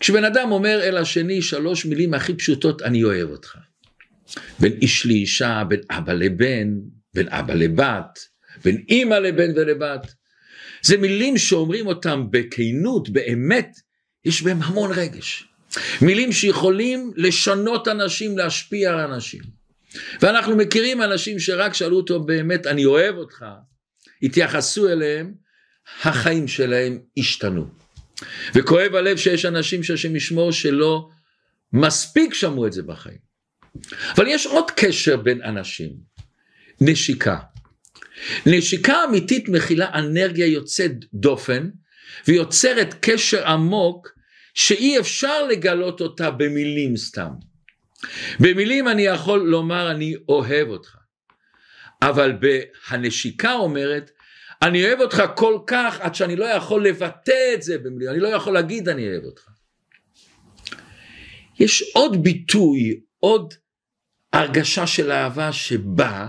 כשבן 0.00 0.24
אדם 0.24 0.52
אומר 0.52 0.80
אל 0.82 0.96
השני 0.96 1.42
שלוש 1.42 1.86
מילים 1.86 2.14
הכי 2.14 2.34
פשוטות, 2.34 2.82
אני 2.82 3.04
אוהב 3.04 3.30
אותך. 3.30 3.56
בין 4.60 4.72
איש 4.82 5.06
לאישה, 5.06 5.62
בין 5.68 5.80
אבא 5.90 6.12
לבן, 6.12 6.68
בין 7.14 7.28
אבא 7.28 7.54
לבת, 7.54 8.18
בין 8.64 8.84
אימא 8.88 9.14
לבן 9.14 9.50
ולבת. 9.56 10.12
זה 10.82 10.96
מילים 10.96 11.38
שאומרים 11.38 11.86
אותם 11.86 12.26
בכנות, 12.30 13.08
באמת, 13.08 13.76
יש 14.24 14.42
בהם 14.42 14.62
המון 14.62 14.90
רגש. 14.94 15.48
מילים 16.02 16.32
שיכולים 16.32 17.12
לשנות 17.16 17.88
אנשים, 17.88 18.38
להשפיע 18.38 18.92
על 18.92 19.00
אנשים. 19.00 19.55
ואנחנו 20.20 20.56
מכירים 20.56 21.02
אנשים 21.02 21.38
שרק 21.38 21.74
שאלו 21.74 21.96
אותו 21.96 22.22
באמת, 22.22 22.66
אני 22.66 22.84
אוהב 22.84 23.16
אותך, 23.16 23.44
התייחסו 24.22 24.88
אליהם, 24.88 25.34
החיים 26.02 26.48
שלהם 26.48 26.98
השתנו. 27.16 27.66
וכואב 28.54 28.94
הלב 28.94 29.16
שיש 29.16 29.44
אנשים 29.44 29.82
שהשם 29.82 30.16
ישמור 30.16 30.52
שלא 30.52 31.08
מספיק 31.72 32.34
שמעו 32.34 32.66
את 32.66 32.72
זה 32.72 32.82
בחיים. 32.82 33.26
אבל 34.16 34.26
יש 34.28 34.46
עוד 34.46 34.70
קשר 34.70 35.16
בין 35.16 35.42
אנשים, 35.42 35.92
נשיקה. 36.80 37.38
נשיקה 38.46 39.04
אמיתית 39.04 39.48
מכילה 39.48 39.90
אנרגיה 39.94 40.46
יוצאת 40.46 40.92
דופן 41.14 41.70
ויוצרת 42.28 42.94
קשר 43.00 43.46
עמוק 43.46 44.08
שאי 44.54 44.98
אפשר 44.98 45.46
לגלות 45.46 46.00
אותה 46.00 46.30
במילים 46.30 46.96
סתם. 46.96 47.30
במילים 48.40 48.88
אני 48.88 49.02
יכול 49.02 49.38
לומר 49.38 49.90
אני 49.90 50.14
אוהב 50.28 50.68
אותך, 50.68 50.96
אבל 52.02 52.32
הנשיקה 52.88 53.52
אומרת 53.52 54.10
אני 54.62 54.84
אוהב 54.84 55.00
אותך 55.00 55.22
כל 55.34 55.58
כך 55.66 56.00
עד 56.00 56.14
שאני 56.14 56.36
לא 56.36 56.44
יכול 56.44 56.86
לבטא 56.86 57.54
את 57.54 57.62
זה 57.62 57.78
במילים, 57.78 58.10
אני 58.10 58.20
לא 58.20 58.28
יכול 58.28 58.54
להגיד 58.54 58.88
אני 58.88 59.08
אוהב 59.08 59.24
אותך. 59.24 59.48
יש 61.58 61.90
עוד 61.94 62.22
ביטוי, 62.22 63.00
עוד 63.20 63.54
הרגשה 64.32 64.86
של 64.86 65.12
אהבה 65.12 65.52
שבאה, 65.52 66.28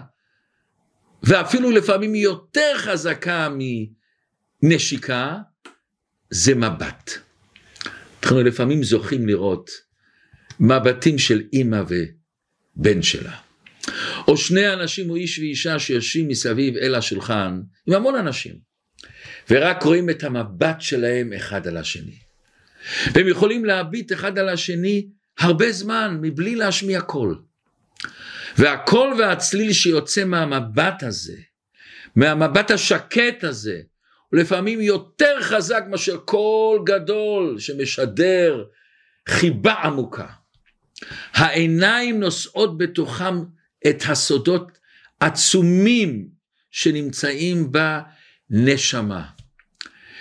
ואפילו 1.24 1.72
לפעמים 1.72 2.13
היא 2.13 2.24
יותר 2.24 2.74
חזקה 2.77 3.50
מנשיקה, 4.63 5.38
זה 6.29 6.55
מבט. 6.55 7.12
אנחנו 8.24 8.43
לפעמים 8.43 8.84
זוכים 8.84 9.27
לראות 9.27 9.87
מבטים 10.59 11.17
של 11.17 11.43
אימא 11.53 11.81
ובן 11.87 13.01
שלה. 13.01 13.35
או 14.27 14.37
שני 14.37 14.73
אנשים 14.73 15.09
או 15.09 15.15
איש 15.15 15.39
ואישה 15.39 15.79
שיושבים 15.79 16.27
מסביב 16.27 16.77
אל 16.77 16.95
השולחן 16.95 17.61
עם 17.87 17.93
המון 17.93 18.15
אנשים 18.15 18.55
ורק 19.49 19.83
רואים 19.83 20.09
את 20.09 20.23
המבט 20.23 20.81
שלהם 20.81 21.33
אחד 21.33 21.67
על 21.67 21.77
השני 21.77 22.17
והם 23.13 23.27
יכולים 23.27 23.65
להביט 23.65 24.11
אחד 24.11 24.39
על 24.39 24.49
השני 24.49 25.07
הרבה 25.39 25.71
זמן 25.71 26.17
מבלי 26.21 26.55
להשמיע 26.55 27.01
קול. 27.01 27.41
והקול 28.57 29.13
והצליל 29.19 29.73
שיוצא 29.73 30.23
מהמבט 30.23 31.03
הזה, 31.03 31.37
מהמבט 32.15 32.71
השקט 32.71 33.43
הזה, 33.43 33.81
הוא 34.29 34.39
לפעמים 34.39 34.81
יותר 34.81 35.41
חזק 35.41 35.83
מאשר 35.89 36.17
קול 36.17 36.81
גדול 36.85 37.59
שמשדר 37.59 38.63
חיבה 39.29 39.73
עמוקה. 39.73 40.27
העיניים 41.33 42.19
נושאות 42.19 42.77
בתוכם 42.77 43.43
את 43.87 44.03
הסודות 44.07 44.77
עצומים 45.19 46.27
שנמצאים 46.71 47.71
בנשמה. 48.49 49.25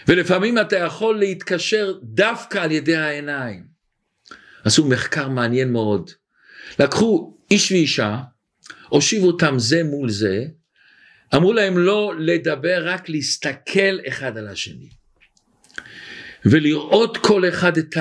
ולפעמים 0.09 0.59
אתה 0.59 0.76
יכול 0.76 1.18
להתקשר 1.18 1.99
דווקא 2.02 2.59
על 2.59 2.73
ידי 2.73 2.97
העיניים. 2.97 3.66
עשו 4.64 4.88
מחקר 4.88 5.28
מעניין 5.28 5.73
מאוד. 5.73 6.11
לקחו 6.78 7.38
איש 7.50 7.73
ואישה, 7.73 8.18
הושיבו 8.88 9.26
אותם 9.26 9.54
זה 9.59 9.85
מול 9.85 10.11
זה, 10.11 10.45
אמרו 11.35 11.52
להם 11.52 11.78
לא 11.78 12.14
לדבר, 12.18 12.83
רק 12.88 13.09
להסתכל 13.09 13.99
אחד 14.09 14.37
על 14.38 14.49
השני. 14.49 14.88
ולראות 16.45 17.16
כל 17.16 17.49
אחד 17.49 17.78
את 17.78 17.95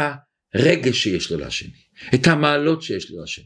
הרגש 0.53 1.03
שיש 1.03 1.32
לו 1.32 1.38
לשני, 1.38 1.85
את 2.16 2.28
המעלות 2.28 2.82
שיש 2.82 3.12
לשני. 3.12 3.46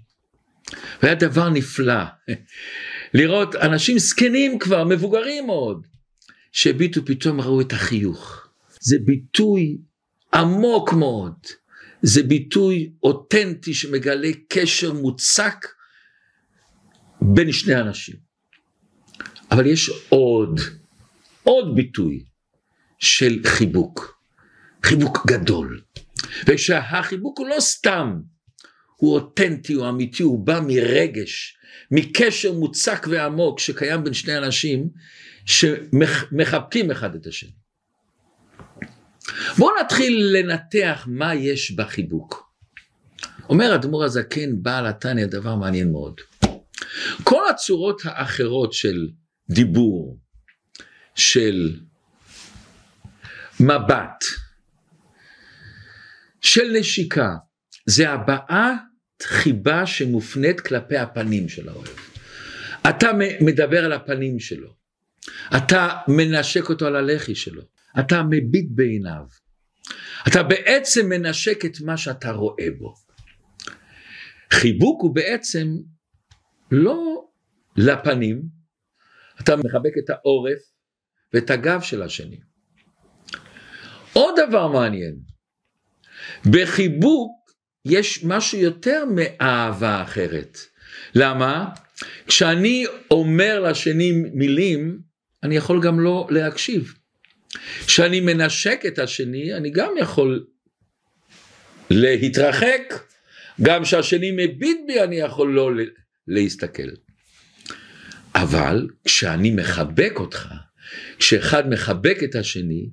והיה 1.04 1.16
דבר 1.16 1.50
נפלא, 1.50 2.04
לראות 3.14 3.56
אנשים 3.56 4.00
זקנים 4.00 4.60
כבר, 4.60 4.84
מבוגרים 4.84 5.46
מאוד, 5.46 5.88
שהביטו 6.52 7.06
פתאום 7.06 7.42
ראו 7.42 7.62
את 7.62 7.74
החיוך. 7.74 8.48
זה 8.82 8.98
ביטוי 9.06 9.78
עמוק 10.34 10.94
מאוד, 10.94 11.34
זה 12.02 12.24
ביטוי 12.24 12.92
אותנטי 13.04 13.74
שמגלה 13.74 14.30
קשר 14.48 14.94
מוצק 14.94 15.66
בין 17.22 17.52
שני 17.52 17.76
אנשים. 17.76 18.16
אבל 19.52 19.66
יש 19.66 19.90
עוד, 20.10 20.60
עוד 21.44 21.76
ביטוי 21.76 22.24
של 23.00 23.40
חיבוק, 23.46 24.20
חיבוק 24.84 25.28
גדול. 25.28 25.82
ושהחיבוק 26.48 27.40
הוא 27.40 27.48
לא 27.48 27.60
סתם, 27.60 28.20
הוא 29.00 29.14
אותנטי, 29.14 29.74
הוא 29.74 29.90
אמיתי, 29.90 30.24
הוא 30.24 30.46
בא 30.46 30.60
מרגש, 30.68 31.58
מקשר 31.92 32.54
מוצק 32.54 33.08
ועמוק 33.10 33.60
שקיים 33.60 34.04
בין 34.04 34.14
שני 34.14 34.38
אנשים 34.38 34.90
שמחבקים 35.46 36.92
אחד 36.92 37.16
את 37.16 37.28
השני. 37.28 37.52
בואו 39.58 39.72
נתחיל 39.84 40.30
לנתח 40.34 41.08
מה 41.08 41.36
יש 41.36 41.72
בחיבוק. 41.72 42.50
אומר 43.50 43.76
אדמו"ר 43.76 44.04
הזקן 44.04 44.64
בעל 44.64 44.88
התניא 44.88 45.26
דבר 45.26 45.56
מעניין 45.56 45.92
מאוד. 45.92 46.22
כל 47.24 47.50
הצורות 47.50 48.02
האחרות 48.06 48.74
של 48.74 49.08
דיבור, 49.50 50.18
של 51.16 51.80
מבט, 53.60 54.24
של 56.42 56.72
נשיקה, 56.80 57.36
זה 57.86 58.10
הבעת 58.10 58.89
חיבה 59.24 59.86
שמופנית 59.86 60.62
כלפי 60.62 60.98
הפנים 60.98 61.50
של 61.50 61.70
האוהב. 61.70 61.98
אתה 62.90 63.12
מדבר 63.42 63.86
על 63.86 63.94
הפנים 63.94 64.40
שלו, 64.40 64.74
אתה 65.58 65.98
מנשק 66.08 66.70
אותו 66.70 66.88
על 66.88 66.96
הלחי 66.96 67.36
שלו, 67.36 67.62
אתה 68.00 68.24
מביט 68.24 68.68
בעיניו, 68.70 69.26
אתה 70.28 70.44
בעצם 70.44 71.10
מנשק 71.10 71.66
את 71.66 71.82
מה 71.82 71.98
שאתה 71.98 72.32
רואה 72.32 72.68
בו. 72.78 72.96
חיבוק 74.54 75.02
הוא 75.02 75.16
בעצם 75.16 75.68
לא 76.72 77.28
לפנים, 77.78 78.42
אתה 79.42 79.56
מחבק 79.56 79.98
את 80.04 80.10
העורף 80.10 80.60
ואת 81.34 81.50
הגב 81.50 81.82
של 81.82 82.02
השני. 82.02 82.40
עוד 84.14 84.36
דבר 84.48 84.68
מעניין, 84.68 85.20
בחיבוק 86.52 87.39
יש 87.90 88.24
משהו 88.24 88.58
יותר 88.60 89.04
מאהבה 89.16 90.04
אחרת. 90.04 90.58
למה? 91.16 91.66
כשאני 92.28 92.86
אומר 93.12 93.60
לשני 93.60 94.12
מילים, 94.34 95.00
אני 95.44 95.56
יכול 95.56 95.82
גם 95.82 96.00
לא 96.00 96.28
להקשיב. 96.30 96.94
כשאני 97.86 98.20
מנשק 98.20 98.82
את 98.88 99.00
השני, 99.00 99.54
אני 99.54 99.70
גם 99.70 99.92
יכול 100.00 100.46
להתרחק, 101.90 102.94
גם 103.62 103.84
כשהשני 103.84 104.32
מביט 104.32 104.78
בי 104.88 105.04
אני 105.04 105.16
יכול 105.16 105.54
לא 105.54 105.72
להסתכל. 106.28 106.90
אבל 108.36 108.88
כשאני 109.06 109.52
מחבק 109.52 110.14
אותך, 110.16 110.48
כשאחד 111.20 111.70
מחבק 111.70 112.18
את 112.24 112.36
השני, 112.36 112.90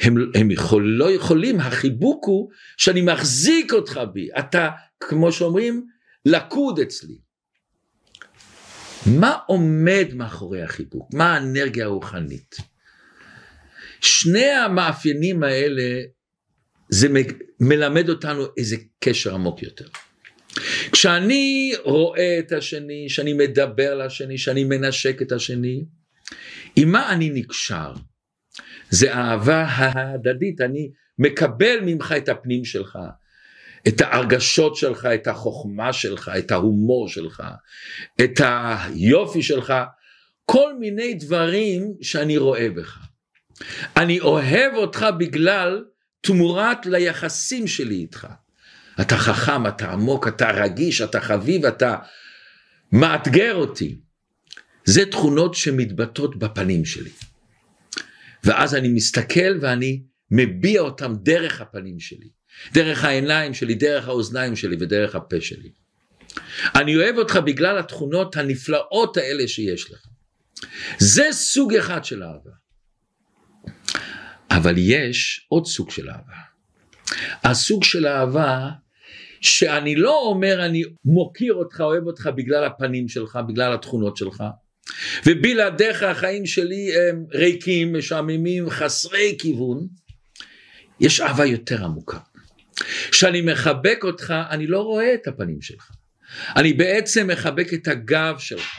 הם, 0.00 0.16
הם 0.34 0.50
יכול, 0.50 0.84
לא 0.84 1.10
יכולים, 1.10 1.60
החיבוק 1.60 2.24
הוא 2.26 2.50
שאני 2.76 3.00
מחזיק 3.00 3.72
אותך 3.72 4.00
בי, 4.12 4.28
אתה 4.38 4.70
כמו 5.00 5.32
שאומרים 5.32 5.86
לקוד 6.26 6.78
אצלי. 6.78 7.18
מה 9.06 9.36
עומד 9.46 10.06
מאחורי 10.14 10.62
החיבוק? 10.62 11.14
מה 11.14 11.34
האנרגיה 11.34 11.84
הרוחנית? 11.84 12.56
שני 14.00 14.50
המאפיינים 14.50 15.42
האלה 15.42 16.02
זה 16.88 17.08
מלמד 17.60 18.08
אותנו 18.08 18.44
איזה 18.56 18.76
קשר 19.00 19.34
עמוק 19.34 19.62
יותר. 19.62 19.86
כשאני 20.92 21.72
רואה 21.84 22.38
את 22.38 22.52
השני, 22.52 23.08
שאני 23.08 23.32
מדבר 23.32 23.94
לשני, 23.94 24.38
שאני 24.38 24.64
מנשק 24.64 25.22
את 25.22 25.32
השני, 25.32 25.84
עם 26.76 26.92
מה 26.92 27.12
אני 27.12 27.30
נקשר? 27.30 27.92
זה 28.92 29.14
אהבה 29.14 29.64
ההדדית, 29.68 30.60
אני 30.60 30.90
מקבל 31.18 31.78
ממך 31.82 32.14
את 32.16 32.28
הפנים 32.28 32.64
שלך, 32.64 32.98
את 33.88 34.00
ההרגשות 34.00 34.76
שלך, 34.76 35.08
את 35.14 35.26
החוכמה 35.26 35.92
שלך, 35.92 36.30
את 36.38 36.50
ההומור 36.50 37.08
שלך, 37.08 37.42
את 38.24 38.40
היופי 38.44 39.42
שלך, 39.42 39.74
כל 40.44 40.78
מיני 40.78 41.14
דברים 41.14 41.94
שאני 42.02 42.36
רואה 42.36 42.70
בך. 42.70 42.98
אני 43.96 44.20
אוהב 44.20 44.74
אותך 44.74 45.06
בגלל 45.18 45.84
תמורת 46.20 46.86
ליחסים 46.86 47.66
שלי 47.66 47.94
איתך. 47.94 48.26
אתה 49.00 49.16
חכם, 49.16 49.66
אתה 49.66 49.92
עמוק, 49.92 50.28
אתה 50.28 50.50
רגיש, 50.50 51.02
אתה 51.02 51.20
חביב, 51.20 51.64
אתה 51.64 51.96
מאתגר 52.92 53.54
אותי. 53.54 53.98
זה 54.84 55.06
תכונות 55.06 55.54
שמתבטאות 55.54 56.36
בפנים 56.36 56.84
שלי. 56.84 57.10
ואז 58.44 58.74
אני 58.74 58.88
מסתכל 58.88 59.58
ואני 59.60 60.02
מביע 60.30 60.80
אותם 60.80 61.14
דרך 61.22 61.60
הפנים 61.60 62.00
שלי, 62.00 62.28
דרך 62.72 63.04
העיניים 63.04 63.54
שלי, 63.54 63.74
דרך 63.74 64.08
האוזניים 64.08 64.56
שלי 64.56 64.76
ודרך 64.80 65.14
הפה 65.14 65.40
שלי. 65.40 65.72
אני 66.74 66.96
אוהב 66.96 67.18
אותך 67.18 67.36
בגלל 67.36 67.78
התכונות 67.78 68.36
הנפלאות 68.36 69.16
האלה 69.16 69.48
שיש 69.48 69.90
לך. 69.90 70.06
זה 70.98 71.24
סוג 71.32 71.74
אחד 71.74 72.04
של 72.04 72.22
אהבה. 72.22 72.50
אבל 74.50 74.74
יש 74.78 75.46
עוד 75.48 75.66
סוג 75.66 75.90
של 75.90 76.10
אהבה. 76.10 76.52
הסוג 77.44 77.84
של 77.84 78.06
אהבה 78.06 78.70
שאני 79.40 79.96
לא 79.96 80.20
אומר 80.26 80.66
אני 80.66 80.82
מוקיר 81.04 81.54
אותך, 81.54 81.80
אוהב 81.80 82.06
אותך 82.06 82.30
בגלל 82.36 82.64
הפנים 82.64 83.08
שלך, 83.08 83.38
בגלל 83.48 83.74
התכונות 83.74 84.16
שלך, 84.16 84.44
ובלעדיך 85.26 86.02
החיים 86.02 86.46
שלי 86.46 86.96
הם 86.96 87.24
ריקים, 87.32 87.96
משעממים, 87.96 88.70
חסרי 88.70 89.36
כיוון, 89.38 89.86
יש 91.00 91.20
אהבה 91.20 91.44
יותר 91.44 91.84
עמוקה. 91.84 92.18
כשאני 93.10 93.40
מחבק 93.40 94.00
אותך, 94.04 94.34
אני 94.50 94.66
לא 94.66 94.80
רואה 94.80 95.14
את 95.14 95.26
הפנים 95.26 95.62
שלך. 95.62 95.90
אני 96.56 96.72
בעצם 96.72 97.26
מחבק 97.26 97.74
את 97.74 97.88
הגב 97.88 98.34
שלך. 98.38 98.78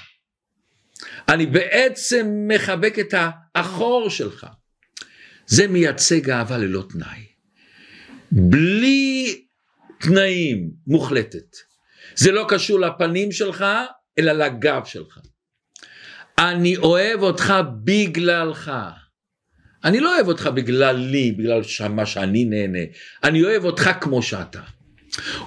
אני 1.29 1.45
בעצם 1.45 2.27
מחבק 2.47 2.99
את 2.99 3.13
האחור 3.55 4.09
שלך. 4.09 4.47
זה 5.47 5.67
מייצג 5.67 6.29
אהבה 6.29 6.57
ללא 6.57 6.83
תנאי. 6.89 7.25
בלי 8.31 9.45
תנאים 9.99 10.71
מוחלטת. 10.87 11.55
זה 12.15 12.31
לא 12.31 12.45
קשור 12.49 12.79
לפנים 12.79 13.31
שלך, 13.31 13.65
אלא 14.19 14.31
לגב 14.31 14.81
שלך. 14.85 15.19
אני 16.39 16.77
אוהב 16.77 17.21
אותך 17.21 17.53
בגללך. 17.83 18.71
אני 19.83 19.99
לא 19.99 20.15
אוהב 20.15 20.27
אותך 20.27 20.47
בגללי, 20.47 21.31
בגלל 21.31 21.61
מה 21.89 22.05
שאני 22.05 22.45
נהנה. 22.45 22.79
אני 23.23 23.43
אוהב 23.43 23.63
אותך 23.63 23.89
כמו 24.01 24.23
שאתה. 24.23 24.61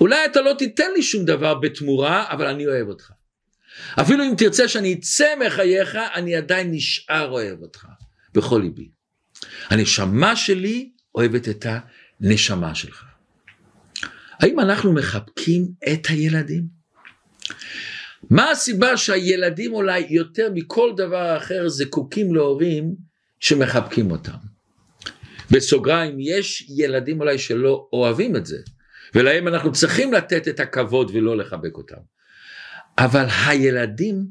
אולי 0.01 0.25
אתה 0.25 0.41
לא 0.41 0.53
תיתן 0.59 0.93
לי 0.95 1.03
שום 1.03 1.25
דבר 1.25 1.55
בתמורה, 1.55 2.25
אבל 2.31 2.47
אני 2.47 2.67
אוהב 2.67 2.89
אותך. 2.89 3.11
אפילו 4.01 4.25
אם 4.25 4.35
תרצה 4.39 4.69
שאני 4.69 4.93
אצא 4.93 5.27
מחייך, 5.47 5.97
אני 6.15 6.35
עדיין 6.35 6.71
נשאר 6.71 7.31
אוהב 7.31 7.63
אותך, 7.63 7.87
בכל 8.35 8.61
ליבי. 8.63 8.89
הנשמה 9.69 10.37
שלי 10.37 10.91
אוהבת 11.15 11.49
את 11.49 11.67
הנשמה 12.21 12.75
שלך. 12.75 13.05
האם 14.41 14.61
אנחנו 14.61 14.93
מחבקים 14.93 15.69
את 15.93 16.07
הילדים? 16.09 16.65
מה 18.31 18.51
הסיבה 18.51 18.97
שהילדים 18.97 19.75
אולי 19.75 20.07
יותר 20.11 20.49
מכל 20.55 20.91
דבר 20.97 21.37
אחר 21.37 21.69
זקוקים 21.69 22.35
להורים 22.35 22.95
שמחבקים 23.41 24.11
אותם? 24.11 24.37
בסוגריים, 25.51 26.17
יש 26.21 26.67
ילדים 26.77 27.21
אולי 27.21 27.39
שלא 27.39 27.89
אוהבים 27.93 28.37
את 28.37 28.47
זה, 28.47 28.59
ולהם 29.15 29.49
אנחנו 29.49 29.73
צריכים 29.73 30.13
לתת 30.13 30.49
את 30.49 30.61
הכבוד 30.61 31.11
ולא 31.15 31.37
לחבק 31.37 31.77
אותם. 31.77 31.97
אבל 32.99 33.27
הילדים 33.47 34.27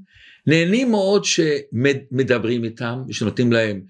נהנים 0.47 0.91
מאוד 0.91 1.25
שמדברים 1.25 2.63
איתם, 2.63 3.01
ושנותנים 3.07 3.51
להם 3.51 3.81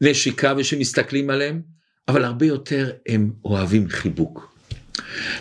נשיקה 0.00 0.54
ושמסתכלים 0.56 1.30
עליהם, 1.30 1.62
אבל 2.08 2.24
הרבה 2.24 2.46
יותר 2.46 2.92
הם 3.08 3.32
אוהבים 3.44 3.88
חיבוק. 3.88 4.51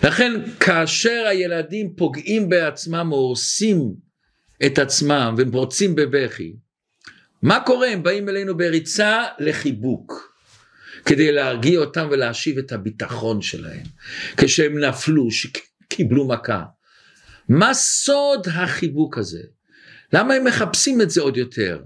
לכן 0.04 0.32
כאשר 0.60 1.26
הילדים 1.30 1.94
פוגעים 1.96 2.50
בעצמם 2.50 3.10
או 3.12 3.18
הורסים 3.18 3.94
את 4.66 4.80
עצמם 4.80 5.36
והם 5.38 5.52
פורצים 5.52 5.96
בבכי, 5.96 6.54
מה 7.42 7.60
קורה? 7.66 7.88
הם 7.88 8.04
באים 8.04 8.30
אלינו 8.30 8.58
בריצה 8.58 9.26
לחיבוק. 9.40 10.32
כדי 11.06 11.32
להרגיע 11.32 11.80
אותם 11.80 12.08
ולהשיב 12.12 12.58
את 12.58 12.72
הביטחון 12.72 13.42
שלהם. 13.42 13.84
כשהם 14.38 14.78
נפלו, 14.78 15.28
שקיבלו 15.32 16.28
מכה. 16.28 16.64
מה 17.50 17.74
סוד 17.74 18.48
החיבוק 18.54 19.18
הזה? 19.18 19.42
למה 20.14 20.34
הם 20.34 20.44
מחפשים 20.44 21.02
את 21.02 21.10
זה 21.10 21.22
עוד 21.22 21.38
יותר? 21.38 21.84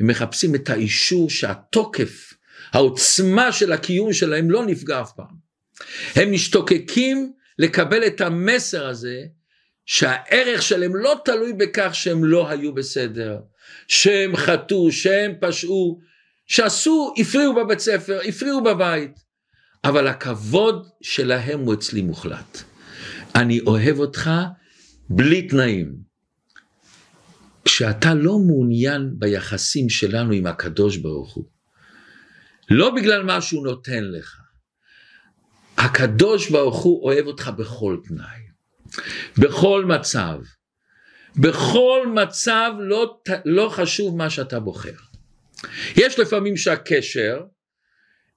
הם 0.00 0.06
מחפשים 0.06 0.54
את 0.54 0.70
האישור 0.70 1.30
שהתוקף, 1.30 2.34
העוצמה 2.72 3.52
של 3.52 3.72
הקיום 3.72 4.12
שלהם 4.12 4.50
לא 4.50 4.66
נפגע 4.66 5.00
אף 5.00 5.12
פעם. 5.16 5.43
הם 6.16 6.32
משתוקקים 6.32 7.32
לקבל 7.58 8.06
את 8.06 8.20
המסר 8.20 8.86
הזה 8.86 9.22
שהערך 9.86 10.62
שלהם 10.62 10.96
לא 10.96 11.20
תלוי 11.24 11.52
בכך 11.52 11.90
שהם 11.92 12.24
לא 12.24 12.50
היו 12.50 12.74
בסדר, 12.74 13.38
שהם 13.88 14.36
חטאו, 14.36 14.92
שהם 14.92 15.32
פשעו, 15.40 16.00
שעשו, 16.46 17.14
הפריעו 17.18 17.54
בבית 17.54 17.78
ספר, 17.78 18.20
הפריעו 18.28 18.62
בבית, 18.62 19.10
אבל 19.84 20.06
הכבוד 20.06 20.88
שלהם 21.02 21.60
הוא 21.60 21.74
אצלי 21.74 22.02
מוחלט. 22.02 22.62
אני 23.34 23.60
אוהב 23.60 23.98
אותך 23.98 24.30
בלי 25.10 25.48
תנאים. 25.48 26.04
כשאתה 27.64 28.14
לא 28.14 28.38
מעוניין 28.38 29.10
ביחסים 29.18 29.88
שלנו 29.88 30.32
עם 30.32 30.46
הקדוש 30.46 30.96
ברוך 30.96 31.34
הוא, 31.34 31.44
לא 32.70 32.94
בגלל 32.94 33.22
מה 33.22 33.40
שהוא 33.40 33.64
נותן 33.64 34.04
לך, 34.04 34.43
הקדוש 35.84 36.50
ברוך 36.50 36.82
הוא 36.82 37.04
אוהב 37.04 37.26
אותך 37.26 37.50
בכל 37.56 37.96
תנאי, 38.08 38.40
בכל 39.38 39.84
מצב, 39.84 40.38
בכל 41.36 42.06
מצב 42.14 42.72
לא, 42.78 43.20
לא 43.44 43.68
חשוב 43.68 44.16
מה 44.16 44.30
שאתה 44.30 44.60
בוחר. 44.60 44.94
יש 45.96 46.18
לפעמים 46.18 46.56
שהקשר, 46.56 47.40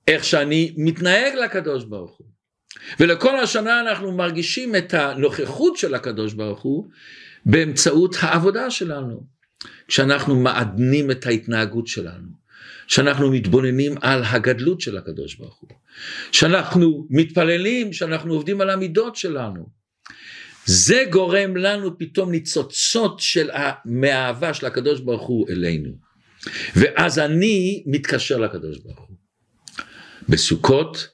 איך 0.07 0.23
שאני 0.23 0.75
מתנהג 0.77 1.35
לקדוש 1.35 1.85
ברוך 1.85 2.17
הוא, 2.17 2.27
ולכל 2.99 3.39
השנה 3.39 3.79
אנחנו 3.79 4.11
מרגישים 4.11 4.75
את 4.75 4.93
הנוכחות 4.93 5.77
של 5.77 5.95
הקדוש 5.95 6.33
ברוך 6.33 6.61
הוא 6.61 6.89
באמצעות 7.45 8.15
העבודה 8.19 8.71
שלנו, 8.71 9.27
כשאנחנו 9.87 10.35
מעדנים 10.35 11.11
את 11.11 11.25
ההתנהגות 11.25 11.87
שלנו, 11.87 12.27
שאנחנו 12.87 13.31
מתבוננים 13.31 13.95
על 14.01 14.23
הגדלות 14.23 14.81
של 14.81 14.97
הקדוש 14.97 15.35
ברוך 15.35 15.59
הוא, 15.59 15.69
שאנחנו 16.31 17.07
מתפללים, 17.09 17.93
שאנחנו 17.93 18.33
עובדים 18.33 18.61
על 18.61 18.69
המידות 18.69 19.15
שלנו. 19.15 19.69
זה 20.65 21.03
גורם 21.09 21.57
לנו 21.57 21.97
פתאום 21.97 22.31
ניצוצות 22.31 23.19
של 23.19 23.49
מהאהבה 23.85 24.53
של 24.53 24.65
הקדוש 24.65 24.99
ברוך 24.99 25.27
הוא 25.27 25.49
אלינו. 25.49 25.91
ואז 26.75 27.19
אני 27.19 27.83
מתקשר 27.85 28.37
לקדוש 28.37 28.77
ברוך 28.77 28.99
הוא. 28.99 29.17
בסוכות, 30.29 31.07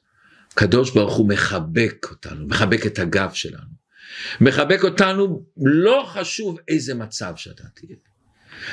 קדוש 0.53 0.91
ברוך 0.91 1.13
הוא 1.13 1.29
מחבק 1.29 2.07
אותנו, 2.11 2.47
מחבק 2.47 2.85
את 2.85 2.99
הגב 2.99 3.31
שלנו. 3.33 3.73
מחבק 4.41 4.83
אותנו, 4.83 5.45
לא 5.57 6.05
חשוב 6.13 6.57
איזה 6.67 6.93
מצב 6.93 7.33
שאתה 7.35 7.63
תהיה. 7.75 7.95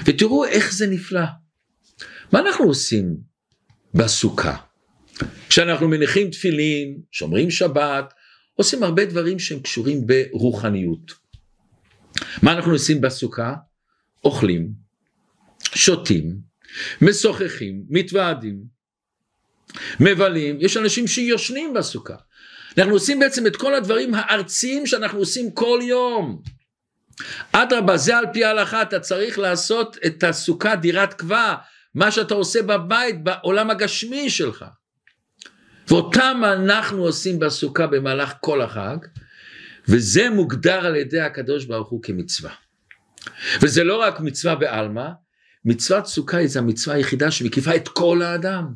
ותראו 0.04 0.44
איך 0.44 0.72
זה 0.72 0.86
נפלא. 0.86 1.24
מה 2.32 2.40
אנחנו 2.40 2.64
עושים 2.64 3.16
בסוכה? 3.94 4.56
כשאנחנו 5.48 5.88
מניחים 5.88 6.30
תפילין, 6.30 7.00
שומרים 7.12 7.50
שבת, 7.50 8.14
עושים 8.54 8.82
הרבה 8.82 9.04
דברים 9.04 9.38
שהם 9.38 9.60
קשורים 9.60 10.06
ברוחניות. 10.06 11.12
מה 12.42 12.52
אנחנו 12.52 12.72
עושים 12.72 13.00
בסוכה? 13.00 13.54
אוכלים, 14.24 14.72
שותים, 15.74 16.36
משוחחים, 17.02 17.84
מתוועדים, 17.88 18.62
מבלים, 20.00 20.58
יש 20.60 20.76
אנשים 20.76 21.06
שיושנים 21.06 21.74
בסוכה. 21.74 22.16
אנחנו 22.78 22.92
עושים 22.92 23.18
בעצם 23.20 23.46
את 23.46 23.56
כל 23.56 23.74
הדברים 23.74 24.14
הארציים 24.14 24.86
שאנחנו 24.86 25.18
עושים 25.18 25.50
כל 25.50 25.80
יום. 25.82 26.42
אדרבה, 27.52 27.96
זה 27.96 28.16
על 28.16 28.24
פי 28.32 28.44
ההלכה, 28.44 28.82
אתה 28.82 29.00
צריך 29.00 29.38
לעשות 29.38 29.96
את 30.06 30.24
הסוכה 30.24 30.76
דירת 30.76 31.14
קבע, 31.14 31.54
מה 31.94 32.10
שאתה 32.10 32.34
עושה 32.34 32.62
בבית, 32.62 33.24
בעולם 33.24 33.70
הגשמי 33.70 34.30
שלך. 34.30 34.64
ואותם 35.88 36.42
אנחנו 36.52 37.02
עושים 37.02 37.38
בסוכה 37.38 37.86
במהלך 37.86 38.32
כל 38.40 38.62
החג, 38.62 38.96
וזה 39.88 40.30
מוגדר 40.30 40.86
על 40.86 40.96
ידי 40.96 41.20
הקדוש 41.20 41.64
ברוך 41.64 41.88
הוא 41.88 42.02
כמצווה. 42.02 42.50
וזה 43.62 43.84
לא 43.84 43.96
רק 43.96 44.20
מצווה 44.20 44.54
בעלמא, 44.54 45.08
מצוות 45.64 46.06
סוכה 46.06 46.36
היא 46.36 46.48
המצווה 46.56 46.96
היחידה 46.96 47.30
שמקיפה 47.30 47.76
את 47.76 47.88
כל 47.88 48.22
האדם. 48.22 48.74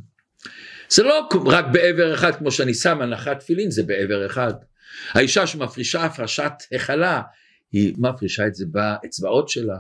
זה 0.88 1.03
לא 1.03 1.29
רק 1.46 1.64
בעבר 1.72 2.14
אחד 2.14 2.37
כמו 2.37 2.50
שאני 2.50 2.74
שם 2.74 3.03
הנחת 3.03 3.40
תפילין 3.40 3.70
זה 3.70 3.83
בעבר 3.83 4.27
אחד. 4.27 4.55
האישה 5.12 5.46
שמפרישה 5.46 6.05
הפרשת 6.05 6.53
החלה 6.74 7.22
היא 7.72 7.94
מפרישה 7.98 8.46
את 8.46 8.55
זה 8.55 8.64
באצבעות 8.68 9.48
שלה. 9.48 9.79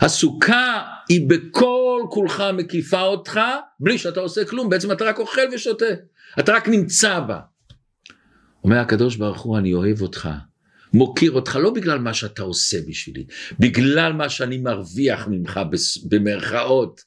הסוכה 0.00 0.82
היא 1.08 1.28
בכל 1.28 2.00
כולך 2.10 2.42
מקיפה 2.54 3.00
אותך 3.00 3.40
בלי 3.80 3.98
שאתה 3.98 4.20
עושה 4.20 4.44
כלום 4.44 4.70
בעצם 4.70 4.92
אתה 4.92 5.04
רק 5.04 5.18
אוכל 5.18 5.40
ושותה 5.52 5.84
אתה 6.38 6.52
רק 6.52 6.68
נמצא 6.68 7.20
בה. 7.20 7.40
אומר 8.64 8.78
הקדוש 8.78 9.16
ברוך 9.16 9.40
הוא 9.40 9.58
אני 9.58 9.74
אוהב 9.74 10.02
אותך 10.02 10.28
מוקיר 10.94 11.32
אותך 11.32 11.58
לא 11.62 11.70
בגלל 11.70 11.98
מה 11.98 12.14
שאתה 12.14 12.42
עושה 12.42 12.76
בשבילי, 12.88 13.26
בגלל 13.58 14.12
מה 14.12 14.28
שאני 14.28 14.58
מרוויח 14.58 15.28
ממך 15.30 15.60
במרכאות. 16.08 17.00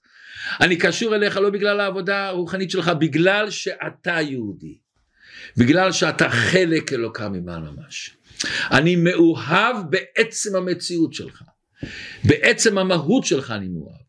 אני 0.62 0.78
קשור 0.78 1.16
אליך 1.16 1.38
לא 1.38 1.50
בגלל 1.50 1.80
העבודה 1.80 2.28
הרוחנית 2.28 2.72
שלך, 2.72 2.92
בגלל 3.00 3.50
שאתה 3.50 4.22
יהודי. 4.22 4.78
בגלל 5.58 5.92
שאתה 5.92 6.30
חלק 6.30 6.94
אלוקה 6.94 7.30
ממעל 7.30 7.62
ממש. 7.62 8.18
אני 8.72 8.96
מאוהב 8.96 9.76
בעצם 9.90 10.56
המציאות 10.56 11.14
שלך. 11.14 11.42
בעצם 12.24 12.78
המהות 12.78 13.26
שלך 13.26 13.52
אני 13.52 13.68
מאוהב. 13.68 14.06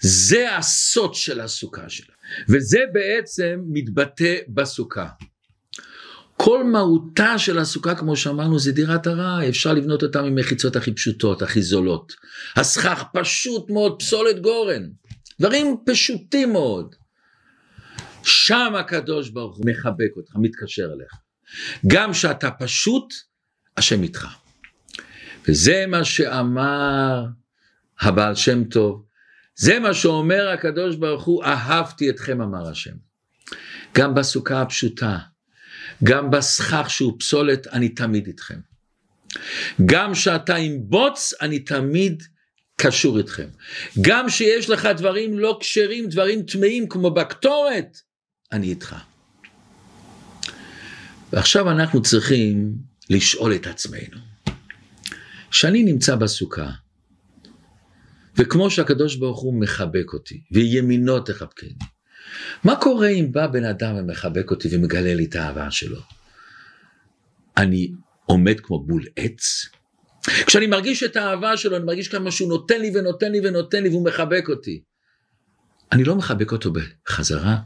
זה 0.00 0.56
הסוד 0.56 1.14
של 1.14 1.40
הסוכה 1.40 1.88
שלה. 1.88 2.14
וזה 2.48 2.80
בעצם 2.92 3.60
מתבטא 3.72 4.36
בסוכה. 4.48 5.08
כל 6.36 6.64
מהותה 6.64 7.38
של 7.38 7.58
הסוכה 7.58 7.94
כמו 7.94 8.16
שאמרנו 8.16 8.58
זה 8.58 8.72
דירת 8.72 9.06
ארעי, 9.06 9.48
אפשר 9.48 9.72
לבנות 9.72 10.02
אותה 10.02 10.22
ממחיצות 10.22 10.76
הכי 10.76 10.92
פשוטות, 10.92 11.42
הכי 11.42 11.62
זולות. 11.62 12.14
הסכך 12.56 13.04
פשוט 13.12 13.70
מאוד, 13.70 13.98
פסולת 13.98 14.42
גורן, 14.42 14.82
דברים 15.40 15.76
פשוטים 15.86 16.52
מאוד. 16.52 16.94
שם 18.22 18.72
הקדוש 18.80 19.30
ברוך 19.30 19.56
הוא 19.56 19.66
מחבק 19.66 20.16
אותך, 20.16 20.32
מתקשר 20.36 20.84
אליך. 20.92 21.12
גם 21.86 22.14
שאתה 22.14 22.50
פשוט, 22.50 23.14
השם 23.76 24.02
איתך. 24.02 24.26
וזה 25.48 25.84
מה 25.88 26.04
שאמר 26.04 27.26
הבעל 28.00 28.34
שם 28.34 28.64
טוב, 28.64 29.04
זה 29.56 29.78
מה 29.78 29.94
שאומר 29.94 30.48
הקדוש 30.48 30.96
ברוך 30.96 31.24
הוא, 31.24 31.44
אהבתי 31.44 32.10
אתכם 32.10 32.40
אמר 32.40 32.68
השם. 32.70 32.94
גם 33.94 34.14
בסוכה 34.14 34.62
הפשוטה, 34.62 35.18
גם 36.04 36.30
בסכך 36.30 36.90
שהוא 36.90 37.18
פסולת, 37.18 37.66
אני 37.66 37.88
תמיד 37.88 38.26
איתכם. 38.26 38.58
גם 39.86 40.14
שאתה 40.14 40.54
עם 40.54 40.78
בוץ, 40.82 41.34
אני 41.40 41.58
תמיד 41.58 42.22
קשור 42.76 43.18
איתכם. 43.18 43.48
גם 44.00 44.28
שיש 44.28 44.70
לך 44.70 44.88
דברים 44.96 45.38
לא 45.38 45.58
כשרים, 45.60 46.08
דברים 46.08 46.42
טמאים 46.42 46.88
כמו 46.88 47.10
בקטורת, 47.10 47.98
אני 48.52 48.66
איתך. 48.66 48.96
ועכשיו 51.32 51.70
אנחנו 51.70 52.02
צריכים 52.02 52.74
לשאול 53.10 53.54
את 53.54 53.66
עצמנו. 53.66 54.29
כשאני 55.50 55.82
נמצא 55.82 56.16
בסוכה, 56.16 56.70
וכמו 58.36 58.70
שהקדוש 58.70 59.16
ברוך 59.16 59.40
הוא 59.40 59.60
מחבק 59.60 60.12
אותי, 60.12 60.40
וימינו 60.52 61.20
תחבקני, 61.20 61.74
מה 62.64 62.76
קורה 62.76 63.08
אם 63.08 63.32
בא 63.32 63.46
בן 63.46 63.64
אדם 63.64 63.96
ומחבק 63.96 64.50
אותי 64.50 64.68
ומגלה 64.72 65.14
לי 65.14 65.24
את 65.24 65.34
האהבה 65.34 65.70
שלו? 65.70 66.00
אני 67.56 67.92
עומד 68.26 68.60
כמו 68.60 68.84
בול 68.84 69.04
עץ? 69.16 69.66
כשאני 70.46 70.66
מרגיש 70.66 71.02
את 71.02 71.16
האהבה 71.16 71.56
שלו, 71.56 71.76
אני 71.76 71.84
מרגיש 71.84 72.08
כמה 72.08 72.30
שהוא 72.30 72.48
נותן 72.48 72.80
לי 72.80 72.90
ונותן 72.94 73.32
לי 73.32 73.40
ונותן 73.48 73.82
לי 73.82 73.88
והוא 73.88 74.04
מחבק 74.04 74.48
אותי. 74.48 74.82
אני 75.92 76.04
לא 76.04 76.16
מחבק 76.16 76.52
אותו 76.52 76.72
בחזרה. 76.72 77.56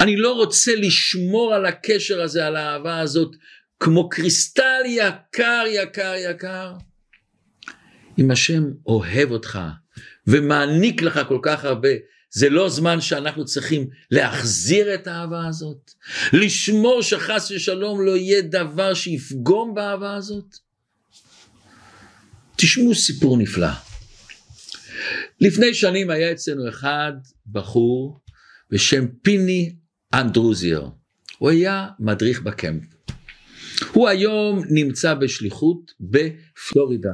אני 0.00 0.16
לא 0.16 0.32
רוצה 0.32 0.72
לשמור 0.76 1.54
על 1.54 1.66
הקשר 1.66 2.22
הזה, 2.22 2.46
על 2.46 2.56
האהבה 2.56 3.00
הזאת, 3.00 3.36
כמו 3.80 4.08
קריסטל 4.08 4.82
יקר, 4.86 5.64
יקר, 5.68 6.12
יקר. 6.30 6.74
אם 8.18 8.30
השם 8.30 8.64
אוהב 8.86 9.30
אותך 9.30 9.58
ומעניק 10.26 11.02
לך 11.02 11.20
כל 11.28 11.38
כך 11.42 11.64
הרבה, 11.64 11.88
זה 12.30 12.48
לא 12.50 12.68
זמן 12.68 13.00
שאנחנו 13.00 13.44
צריכים 13.44 13.88
להחזיר 14.10 14.94
את 14.94 15.06
האהבה 15.06 15.46
הזאת? 15.46 15.90
לשמור 16.32 17.02
שחס 17.02 17.50
ושלום 17.50 18.06
לא 18.06 18.16
יהיה 18.16 18.42
דבר 18.42 18.94
שיפגום 18.94 19.74
באהבה 19.74 20.14
הזאת? 20.14 20.56
תשמעו 22.56 22.94
סיפור 22.94 23.38
נפלא. 23.38 23.68
לפני 25.40 25.74
שנים 25.74 26.10
היה 26.10 26.32
אצלנו 26.32 26.68
אחד 26.68 27.12
בחור 27.46 28.20
בשם 28.70 29.06
פיני 29.22 29.74
אנדרוזייר. 30.14 30.88
הוא 31.38 31.50
היה 31.50 31.88
מדריך 31.98 32.42
בקמפ. 32.42 32.97
הוא 33.92 34.08
היום 34.08 34.62
נמצא 34.70 35.14
בשליחות 35.14 35.92
בפלורידה. 36.00 37.12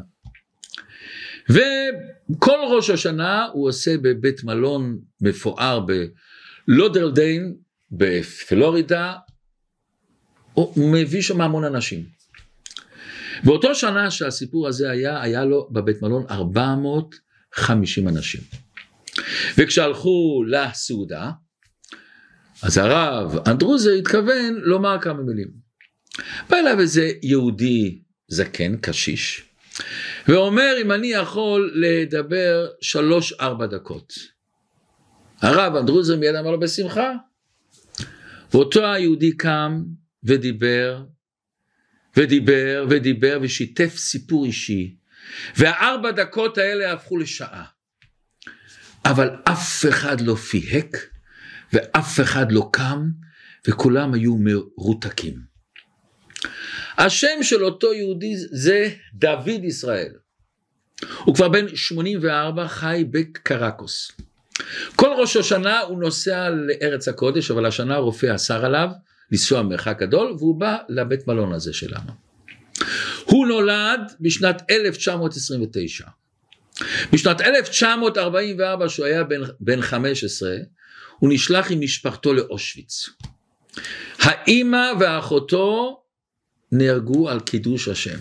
וכל 1.51 2.59
ראש 2.71 2.91
השנה 2.91 3.47
הוא 3.53 3.69
עושה 3.69 3.99
בבית 3.99 4.45
מלון 4.45 4.99
מפואר 5.21 5.87
בלודרדיין 6.69 7.57
בפלורידה, 7.91 9.13
הוא 10.53 10.93
מביא 10.93 11.23
שם 11.23 11.41
המון 11.41 11.65
אנשים. 11.65 12.05
באותו 13.45 13.75
שנה 13.75 14.11
שהסיפור 14.11 14.69
הזה 14.69 14.91
היה, 14.91 15.23
היה 15.23 15.45
לו 15.45 15.69
בבית 15.71 16.03
מלון 16.03 16.27
450 16.31 18.09
אנשים. 18.09 18.41
וכשהלכו 19.59 20.45
לסעודה, 20.49 21.31
אז 22.63 22.79
הרב 22.79 23.37
אנדרוזר 23.49 23.91
התכוון 23.91 24.55
לומר 24.55 24.97
כמה 25.01 25.23
מילים. 25.23 25.64
בא 26.51 26.57
אליו 26.57 26.81
איזה 26.81 27.13
יהודי 27.23 28.03
זקן, 28.29 28.77
קשיש, 28.77 29.43
ואומר 30.29 30.75
אם 30.83 30.93
אני 30.93 31.07
יכול 31.07 31.73
לדבר 31.75 32.67
שלוש 32.81 33.33
ארבע 33.33 33.67
דקות. 33.67 34.15
הרב 35.41 35.77
אנדרוזר 35.77 36.17
מיד 36.17 36.35
אמר 36.35 36.51
לו 36.51 36.61
בשמחה. 36.61 37.13
ואותו 38.53 38.93
היהודי 38.93 39.37
קם 39.37 39.83
ודיבר 40.25 41.05
ודיבר 42.17 42.87
ודיבר 42.91 43.39
ושיתף 43.43 43.97
סיפור 43.97 44.45
אישי 44.45 44.97
והארבע 45.57 46.11
דקות 46.11 46.59
האלה 46.59 46.93
הפכו 46.93 47.17
לשעה. 47.17 47.65
אבל 49.05 49.31
אף 49.45 49.85
אחד 49.89 50.21
לא 50.21 50.35
פיהק 50.35 50.97
ואף 51.73 52.21
אחד 52.21 52.53
לא 52.53 52.69
קם 52.73 53.09
וכולם 53.69 54.15
היו 54.15 54.37
מרותקים. 54.39 55.54
השם 56.99 57.43
של 57.43 57.65
אותו 57.65 57.93
יהודי 57.93 58.37
זה 58.37 58.89
דוד 59.15 59.65
ישראל. 59.65 60.13
הוא 61.25 61.35
כבר 61.35 61.49
בן 61.49 61.77
84 61.77 62.69
חי 62.69 63.05
בקרקוס. 63.11 64.13
כל 64.97 65.09
ראש 65.19 65.37
השנה 65.37 65.81
הוא 65.81 66.01
נוסע 66.01 66.51
לארץ 66.51 67.09
הקודש 67.09 67.51
אבל 67.51 67.67
השנה 67.67 67.95
הרופא 67.95 68.35
אסר 68.35 68.65
עליו 68.65 68.89
לנסוע 69.33 69.63
מרחק 69.63 69.99
גדול 70.01 70.37
והוא 70.39 70.61
בא 70.61 70.77
לבית 70.89 71.29
מלון 71.29 71.53
הזה 71.53 71.73
שלנו. 71.73 72.13
הוא 73.25 73.47
נולד 73.47 74.01
בשנת 74.21 74.63
1929. 74.71 76.05
בשנת 77.13 77.41
1944 77.41 78.89
שהוא 78.89 79.07
היה 79.07 79.25
בן, 79.25 79.41
בן 79.61 79.83
15 79.83 80.57
הוא 81.19 81.31
נשלח 81.33 81.71
עם 81.71 81.81
משפחתו 81.81 82.35
לאושוויץ. 82.35 83.09
האימא 84.19 84.93
ואחותו 85.01 86.01
נהרגו 86.75 87.29
על 87.29 87.41
קידוש 87.41 87.89
השם 87.89 88.19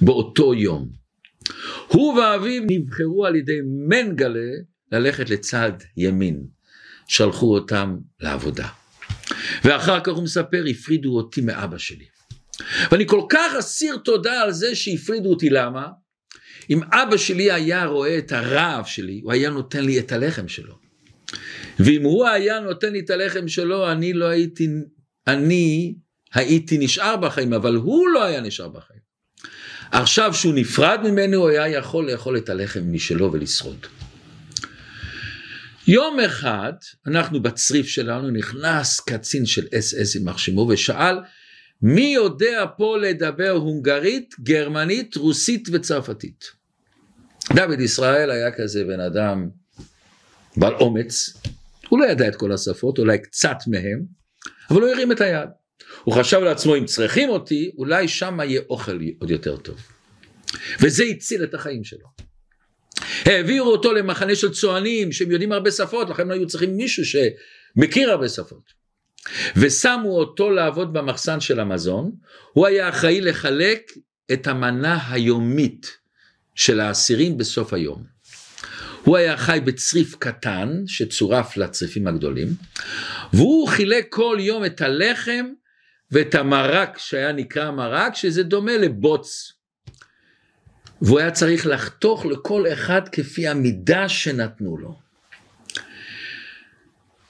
באותו 0.00 0.54
יום. 0.54 0.88
הוא 1.88 2.14
ואביו 2.14 2.62
נבחרו 2.66 3.26
על 3.26 3.36
ידי 3.36 3.58
מנגלה 3.88 4.50
ללכת 4.92 5.30
לצד 5.30 5.72
ימין. 5.96 6.46
שלחו 7.12 7.54
אותם 7.54 7.96
לעבודה. 8.20 8.68
ואחר 9.64 10.00
כך 10.00 10.12
הוא 10.12 10.22
מספר, 10.22 10.64
הפרידו 10.70 11.16
אותי 11.16 11.40
מאבא 11.40 11.78
שלי. 11.78 12.04
ואני 12.90 13.06
כל 13.06 13.22
כך 13.28 13.54
אסיר 13.58 13.96
תודה 13.96 14.40
על 14.40 14.52
זה 14.52 14.74
שהפרידו 14.74 15.30
אותי, 15.30 15.50
למה? 15.50 15.88
אם 16.70 16.80
אבא 16.82 17.16
שלי 17.16 17.52
היה 17.52 17.84
רואה 17.84 18.18
את 18.18 18.32
הרעב 18.32 18.86
שלי, 18.86 19.20
הוא 19.22 19.32
היה 19.32 19.50
נותן 19.50 19.84
לי 19.84 19.98
את 19.98 20.12
הלחם 20.12 20.48
שלו. 20.48 20.74
ואם 21.78 22.02
הוא 22.02 22.26
היה 22.26 22.60
נותן 22.60 22.92
לי 22.92 23.00
את 23.00 23.10
הלחם 23.10 23.48
שלו, 23.48 23.92
אני 23.92 24.12
לא 24.12 24.24
הייתי, 24.24 24.68
אני 25.26 25.94
הייתי 26.34 26.78
נשאר 26.78 27.16
בחיים, 27.16 27.52
אבל 27.52 27.74
הוא 27.74 28.08
לא 28.08 28.24
היה 28.24 28.40
נשאר 28.40 28.68
בחיים. 28.68 29.00
עכשיו 29.90 30.34
שהוא 30.34 30.54
נפרד 30.54 31.00
ממנו, 31.04 31.36
הוא 31.36 31.48
היה 31.48 31.68
יכול 31.68 32.10
לאכול 32.10 32.36
את 32.36 32.48
הלחם 32.48 32.92
משלו 32.92 33.32
ולשרוד. 33.32 33.86
יום 35.86 36.20
אחד, 36.20 36.72
אנחנו 37.06 37.42
בצריף 37.42 37.86
שלנו, 37.86 38.30
נכנס 38.30 39.00
קצין 39.00 39.46
של 39.46 39.66
אס 39.78 39.94
אס 39.94 40.16
עם 40.16 40.28
מחשימו 40.28 40.68
ושאל, 40.68 41.16
מי 41.82 42.12
יודע 42.14 42.64
פה 42.76 42.96
לדבר 42.98 43.50
הונגרית, 43.50 44.34
גרמנית, 44.40 45.16
רוסית 45.16 45.68
וצרפתית? 45.72 46.44
דוד 47.54 47.80
ישראל 47.80 48.30
היה 48.30 48.50
כזה 48.50 48.84
בן 48.84 49.00
אדם 49.00 49.48
בעל 50.56 50.74
אומץ, 50.74 51.32
הוא 51.88 52.00
לא 52.00 52.04
ידע 52.04 52.28
את 52.28 52.36
כל 52.36 52.52
השפות, 52.52 52.98
אולי 52.98 53.18
קצת 53.18 53.56
מהם, 53.66 54.02
אבל 54.70 54.82
הוא 54.82 54.90
הרים 54.90 55.12
את 55.12 55.20
היד. 55.20 55.48
הוא 56.04 56.14
חשב 56.14 56.40
לעצמו 56.40 56.76
אם 56.76 56.84
צריכים 56.84 57.28
אותי 57.28 57.70
אולי 57.78 58.08
שם 58.08 58.38
יהיה 58.40 58.60
אוכל 58.70 58.98
עוד 59.20 59.30
יותר 59.30 59.56
טוב. 59.56 59.76
וזה 60.80 61.04
הציל 61.04 61.44
את 61.44 61.54
החיים 61.54 61.84
שלו. 61.84 62.06
העבירו 63.24 63.70
אותו 63.70 63.92
למחנה 63.92 64.34
של 64.34 64.52
צוענים 64.52 65.12
שהם 65.12 65.30
יודעים 65.30 65.52
הרבה 65.52 65.70
שפות 65.70 66.10
לכן 66.10 66.30
היו 66.30 66.46
צריכים 66.46 66.76
מישהו 66.76 67.04
שמכיר 67.04 68.10
הרבה 68.10 68.28
שפות. 68.28 68.82
ושמו 69.56 70.18
אותו 70.18 70.50
לעבוד 70.50 70.92
במחסן 70.92 71.40
של 71.40 71.60
המזון 71.60 72.12
הוא 72.52 72.66
היה 72.66 72.88
אחראי 72.88 73.20
לחלק 73.20 73.92
את 74.32 74.46
המנה 74.46 74.98
היומית 75.10 75.96
של 76.54 76.80
האסירים 76.80 77.38
בסוף 77.38 77.72
היום. 77.72 78.04
הוא 79.04 79.16
היה 79.16 79.36
חי 79.36 79.58
בצריף 79.64 80.14
קטן 80.18 80.82
שצורף 80.86 81.56
לצריפים 81.56 82.06
הגדולים 82.06 82.48
והוא 83.32 83.68
חילק 83.68 84.06
כל 84.10 84.36
יום 84.40 84.64
את 84.64 84.80
הלחם 84.80 85.46
ואת 86.12 86.34
המרק 86.34 86.98
שהיה 86.98 87.32
נקרא 87.32 87.70
מרק 87.70 88.14
שזה 88.14 88.42
דומה 88.42 88.76
לבוץ. 88.76 89.52
והוא 91.02 91.18
היה 91.18 91.30
צריך 91.30 91.66
לחתוך 91.66 92.26
לכל 92.26 92.64
אחד 92.72 93.08
כפי 93.08 93.48
המידה 93.48 94.08
שנתנו 94.08 94.76
לו. 94.76 94.98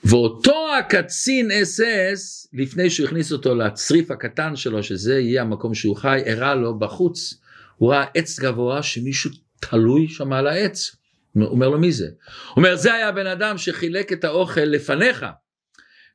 ואותו 0.04 0.68
הקצין 0.78 1.50
אס 1.50 1.80
אס 1.80 2.48
לפני 2.52 2.90
שהוא 2.90 3.06
הכניס 3.06 3.32
אותו 3.32 3.54
לצריף 3.54 4.10
הקטן 4.10 4.56
שלו 4.56 4.82
שזה 4.82 5.18
יהיה 5.18 5.42
המקום 5.42 5.74
שהוא 5.74 5.96
חי 5.96 6.22
הראה 6.26 6.54
לו 6.54 6.78
בחוץ 6.78 7.34
הוא 7.76 7.92
ראה 7.92 8.04
עץ 8.14 8.40
גבוה 8.40 8.82
שמישהו 8.82 9.30
תלוי 9.60 10.08
שם 10.08 10.32
על 10.32 10.46
העץ. 10.46 10.96
הוא 11.32 11.44
אומר 11.44 11.68
לו 11.68 11.78
מי 11.78 11.92
זה? 11.92 12.06
הוא 12.06 12.56
אומר 12.56 12.76
זה 12.76 12.94
היה 12.94 13.12
בן 13.12 13.26
אדם 13.26 13.58
שחילק 13.58 14.12
את 14.12 14.24
האוכל 14.24 14.60
לפניך 14.60 15.26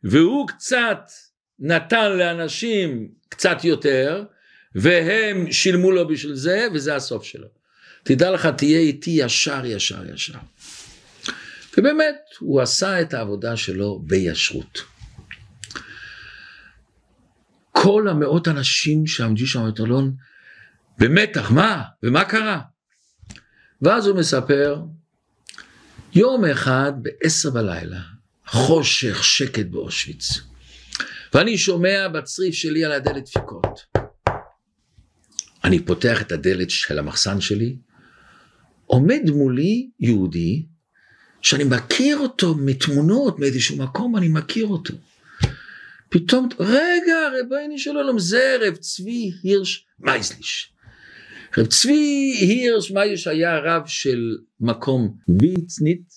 והוא 0.04 0.48
קצת 0.48 1.00
נתן 1.60 2.12
לאנשים 2.12 3.08
קצת 3.30 3.64
יותר, 3.64 4.24
והם 4.76 5.52
שילמו 5.52 5.92
לו 5.92 6.08
בשביל 6.08 6.34
זה, 6.34 6.68
וזה 6.74 6.96
הסוף 6.96 7.24
שלו. 7.24 7.48
תדע 8.04 8.32
לך, 8.32 8.46
תהיה 8.46 8.80
איתי 8.80 9.12
ישר, 9.12 9.66
ישר, 9.66 10.14
ישר. 10.14 10.40
ובאמת, 11.78 12.16
הוא 12.40 12.62
עשה 12.62 13.02
את 13.02 13.14
העבודה 13.14 13.58
שלו 13.58 14.00
בישרות. 14.00 14.84
כל 17.72 18.08
המאות 18.10 18.48
אנשים 18.48 19.08
שעמדו 19.08 19.48
שם 19.48 19.68
בטרלון, 19.68 20.14
במתח, 20.98 21.52
מה? 21.52 21.84
ומה 22.04 22.26
קרה? 22.26 22.62
ואז 23.82 24.08
הוא 24.08 24.18
מספר, 24.18 24.82
יום 26.14 26.46
אחד 26.46 26.94
בעשר 27.02 27.50
בלילה, 27.50 28.02
חושך, 28.48 29.24
שקט 29.24 29.66
באושוויץ. 29.66 30.47
ואני 31.34 31.58
שומע 31.58 32.08
בצריף 32.08 32.56
שלי 32.56 32.86
על 32.86 32.92
הדלת 32.92 33.24
דפיקות. 33.24 33.86
אני 35.64 35.86
פותח 35.86 36.22
את 36.22 36.32
הדלת 36.32 36.70
של 36.70 37.00
המחסן 37.00 37.42
שלי, 37.42 37.76
עומד 38.86 39.22
מולי 39.30 39.90
יהודי 40.00 40.66
שאני 41.42 41.64
מכיר 41.64 42.18
אותו 42.18 42.56
מתמונות 42.56 43.40
מאיזשהו 43.40 43.78
מקום, 43.78 44.18
אני 44.18 44.28
מכיר 44.28 44.68
אותו. 44.68 44.94
פתאום, 46.10 46.50
רגע, 46.60 47.30
ריבונו 47.34 47.78
של 47.78 47.96
עולם, 47.96 48.20
זה 48.20 48.58
רב 48.62 48.76
צבי 48.76 49.32
הירש 49.44 49.86
מייזליש. 50.00 50.74
רב 51.58 51.66
צבי 51.66 52.38
הירש 52.40 52.92
מייזליש 52.92 53.28
היה 53.28 53.60
רב 53.60 53.82
של 53.86 54.38
מקום 54.60 55.18
ויצנית, 55.40 56.14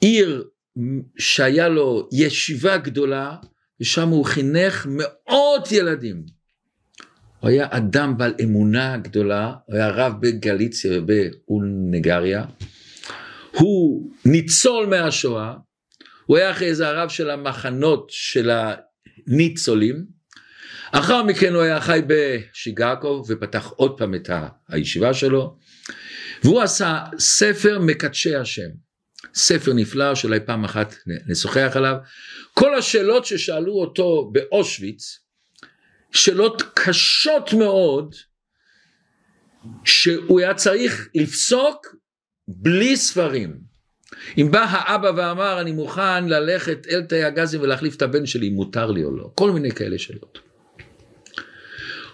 עיר 0.00 0.44
שהיה 1.18 1.68
לו 1.68 2.08
ישיבה 2.12 2.76
גדולה, 2.76 3.36
ושם 3.84 4.08
הוא 4.08 4.24
חינך 4.24 4.86
מאות 4.90 5.72
ילדים. 5.72 6.24
הוא 7.40 7.50
היה 7.50 7.66
אדם 7.70 8.18
בעל 8.18 8.34
אמונה 8.42 8.96
גדולה, 8.96 9.54
הוא 9.66 9.76
היה 9.76 9.88
רב 9.88 10.12
בגליציה 10.20 10.98
ובאולנגריה. 10.98 12.44
הוא 13.50 14.10
ניצול 14.24 14.86
מהשואה, 14.86 15.54
הוא 16.26 16.36
היה 16.36 16.50
אחרי 16.50 16.74
זה 16.74 16.88
הרב 16.88 17.08
של 17.08 17.30
המחנות 17.30 18.06
של 18.10 18.50
הניצולים. 18.50 20.04
אחר 20.92 21.22
מכן 21.22 21.54
הוא 21.54 21.62
היה 21.62 21.80
חי 21.80 22.00
בשיגאקו 22.06 23.24
ופתח 23.28 23.72
עוד 23.76 23.98
פעם 23.98 24.14
את 24.14 24.30
הישיבה 24.68 25.14
שלו. 25.14 25.56
והוא 26.44 26.60
עשה 26.60 26.98
ספר 27.18 27.78
מקדשי 27.78 28.36
השם. 28.36 28.68
ספר 29.34 29.72
נפלא 29.72 30.14
שאולי 30.14 30.40
פעם 30.40 30.64
אחת 30.64 30.94
נשוחח 31.26 31.72
עליו. 31.74 31.96
כל 32.54 32.74
השאלות 32.74 33.24
ששאלו 33.24 33.72
אותו 33.72 34.30
באושוויץ, 34.32 35.18
שאלות 36.12 36.62
קשות 36.74 37.52
מאוד, 37.52 38.14
שהוא 39.84 40.40
היה 40.40 40.54
צריך 40.54 41.08
לפסוק 41.14 41.96
בלי 42.48 42.96
ספרים. 42.96 43.74
אם 44.38 44.50
בא 44.50 44.64
האבא 44.68 45.10
ואמר 45.16 45.60
אני 45.60 45.72
מוכן 45.72 46.28
ללכת 46.28 46.86
אל 46.90 47.02
תאי 47.02 47.24
הגזים 47.24 47.60
ולהחליף 47.60 47.96
את 47.96 48.02
הבן 48.02 48.26
שלי, 48.26 48.50
מותר 48.50 48.90
לי 48.90 49.04
או 49.04 49.16
לא, 49.16 49.30
כל 49.34 49.50
מיני 49.50 49.70
כאלה 49.70 49.98
שאלות. 49.98 50.38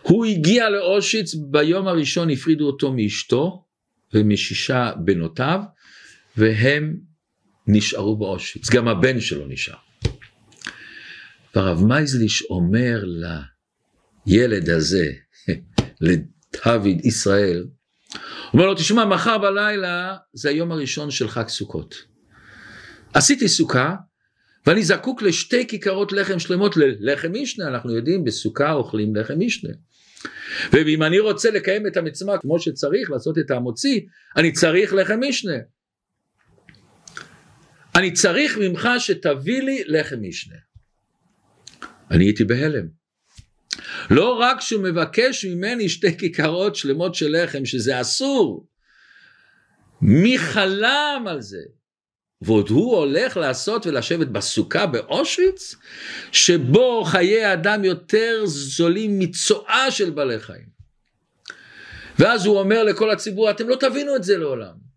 הוא 0.02 0.26
הגיע 0.26 0.70
לאושיץ, 0.70 1.34
ביום 1.34 1.88
הראשון 1.88 2.30
הפרידו 2.30 2.66
אותו 2.66 2.92
מאשתו 2.92 3.64
ומשישה 4.14 4.92
בנותיו, 5.04 5.60
והם 6.36 7.09
נשארו 7.72 8.16
באושיץ, 8.16 8.70
גם 8.70 8.88
הבן 8.88 9.20
שלו 9.20 9.46
נשאר. 9.46 9.74
והרב 11.54 11.84
מייזליש 11.84 12.42
אומר 12.42 13.04
לילד 14.26 14.70
הזה, 14.70 15.12
לדוד 16.00 17.04
ישראל, 17.04 17.64
אומר 18.54 18.66
לו, 18.66 18.74
תשמע, 18.74 19.04
מחר 19.04 19.38
בלילה 19.38 20.16
זה 20.32 20.48
היום 20.48 20.72
הראשון 20.72 21.10
של 21.10 21.28
חג 21.28 21.48
סוכות. 21.48 21.94
עשיתי 23.14 23.48
סוכה, 23.48 23.94
ואני 24.66 24.82
זקוק 24.82 25.22
לשתי 25.22 25.66
כיכרות 25.66 26.12
לחם 26.12 26.38
שלמות 26.38 26.76
ללחם 26.76 27.32
משנה, 27.32 27.68
אנחנו 27.68 27.96
יודעים, 27.96 28.24
בסוכה 28.24 28.72
אוכלים 28.72 29.16
לחם 29.16 29.34
משנה. 29.38 29.70
ואם 30.72 31.02
אני 31.02 31.18
רוצה 31.18 31.50
לקיים 31.50 31.86
את 31.86 31.96
המצווה 31.96 32.38
כמו 32.38 32.60
שצריך, 32.60 33.10
לעשות 33.10 33.38
את 33.38 33.50
המוציא, 33.50 34.00
אני 34.36 34.52
צריך 34.52 34.94
לחם 34.94 35.20
משנה. 35.28 35.56
אני 38.00 38.12
צריך 38.12 38.58
ממך 38.58 38.88
שתביא 38.98 39.62
לי 39.62 39.82
לחם 39.86 40.16
משנה. 40.20 40.56
אני 42.10 42.24
הייתי 42.24 42.44
בהלם. 42.44 42.86
לא 44.10 44.38
רק 44.40 44.60
שהוא 44.60 44.82
מבקש 44.82 45.44
ממני 45.44 45.88
שתי 45.88 46.18
כיכרות 46.18 46.76
שלמות 46.76 47.14
של 47.14 47.42
לחם, 47.42 47.64
שזה 47.64 48.00
אסור, 48.00 48.66
מי 50.02 50.38
חלם 50.38 51.24
על 51.28 51.40
זה? 51.40 51.62
ועוד 52.42 52.68
הוא 52.68 52.96
הולך 52.96 53.36
לעשות 53.36 53.86
ולשבת 53.86 54.26
בסוכה 54.26 54.86
באושוויץ, 54.86 55.74
שבו 56.32 57.04
חיי 57.04 57.52
אדם 57.52 57.84
יותר 57.84 58.42
זולים 58.46 59.18
מצואה 59.18 59.90
של 59.90 60.10
בעלי 60.10 60.40
חיים. 60.40 60.68
ואז 62.18 62.46
הוא 62.46 62.58
אומר 62.58 62.84
לכל 62.84 63.10
הציבור, 63.10 63.50
אתם 63.50 63.68
לא 63.68 63.76
תבינו 63.76 64.16
את 64.16 64.24
זה 64.24 64.38
לעולם. 64.38 64.89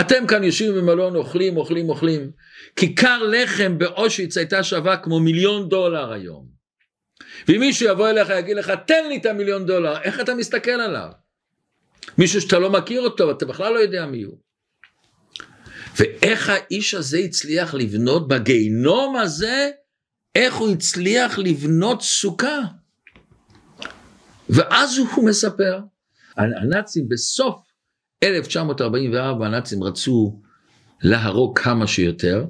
אתם 0.00 0.26
כאן 0.26 0.44
יושבים 0.44 0.74
במלון, 0.74 1.16
אוכלים, 1.16 1.56
אוכלים, 1.56 1.88
אוכלים. 1.88 2.30
כיכר 2.76 3.22
לחם 3.22 3.78
באושוויץ 3.78 4.36
הייתה 4.36 4.62
שווה 4.62 4.96
כמו 4.96 5.20
מיליון 5.20 5.68
דולר 5.68 6.12
היום. 6.12 6.46
ואם 7.48 7.60
מישהו 7.60 7.88
יבוא 7.88 8.10
אליך 8.10 8.28
ויגיד 8.28 8.56
לך 8.56 8.72
תן 8.86 9.08
לי 9.08 9.16
את 9.16 9.26
המיליון 9.26 9.66
דולר, 9.66 10.00
איך 10.02 10.20
אתה 10.20 10.34
מסתכל 10.34 10.70
עליו? 10.70 11.08
מישהו 12.18 12.40
שאתה 12.40 12.58
לא 12.58 12.70
מכיר 12.70 13.00
אותו 13.00 13.28
ואתה 13.28 13.46
בכלל 13.46 13.72
לא 13.72 13.78
יודע 13.78 14.06
מי 14.06 14.22
הוא. 14.22 14.38
ואיך 15.96 16.48
האיש 16.48 16.94
הזה 16.94 17.18
הצליח 17.18 17.74
לבנות 17.74 18.28
בגיהינום 18.28 19.16
הזה, 19.16 19.70
איך 20.34 20.54
הוא 20.54 20.70
הצליח 20.72 21.38
לבנות 21.38 22.02
סוכה. 22.02 22.60
ואז 24.48 24.98
הוא 24.98 25.28
מספר, 25.28 25.80
הנאצים 26.36 27.08
בסוף 27.08 27.69
1944 28.22 29.46
הנאצים 29.46 29.82
רצו 29.82 30.40
להרוג 31.02 31.58
כמה 31.58 31.86
שיותר, 31.86 32.44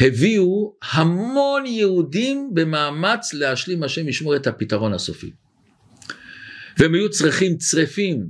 הביאו 0.00 0.74
המון 0.92 1.66
יהודים 1.66 2.50
במאמץ 2.54 3.34
להשלים 3.34 3.82
השם 3.82 4.08
ישמור 4.08 4.36
את 4.36 4.46
הפתרון 4.46 4.92
הסופי. 4.92 5.30
והם 6.78 6.94
היו 6.94 7.10
צריכים 7.10 7.56
צריפים, 7.56 8.26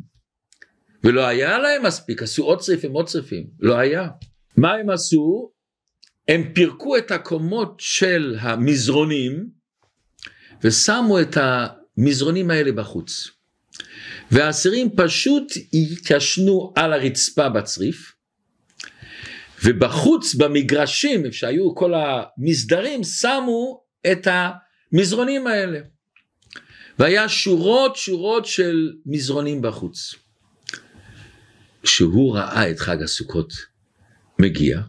ולא 1.05 1.27
היה 1.27 1.59
להם 1.59 1.87
מספיק, 1.87 2.23
עשו 2.23 2.45
עוד 2.45 2.59
צריפים, 2.59 2.93
עוד 2.93 3.07
צריפים, 3.07 3.47
לא 3.61 3.79
היה. 3.79 4.09
מה 4.57 4.73
הם 4.73 4.91
עשו? 4.91 5.51
הם 6.29 6.53
פירקו 6.55 6.97
את 6.97 7.11
הקומות 7.11 7.75
של 7.79 8.37
המזרונים, 8.41 9.51
ושמו 10.65 11.21
את 11.21 11.37
המזרונים 11.37 12.51
האלה 12.51 12.73
בחוץ. 12.73 13.31
והאסירים 14.31 14.91
פשוט 14.97 15.53
התיישנו 15.73 16.73
על 16.77 16.93
הרצפה 16.93 17.49
בצריף, 17.49 18.13
ובחוץ 19.65 20.35
במגרשים 20.35 21.25
איפה 21.25 21.37
שהיו 21.37 21.75
כל 21.75 21.93
המסדרים 21.95 23.05
שמו 23.05 23.85
את 24.13 24.27
המזרונים 24.31 25.47
האלה. 25.47 25.81
והיה 26.99 27.29
שורות 27.29 27.97
שורות 27.97 28.47
של 28.47 28.93
מזרונים 29.07 29.63
בחוץ. 29.63 30.15
כשהוא 31.83 32.37
ראה 32.37 32.71
את 32.71 32.81
חג 32.81 33.03
הסוכות 33.03 33.53
מגיע, 34.39 34.81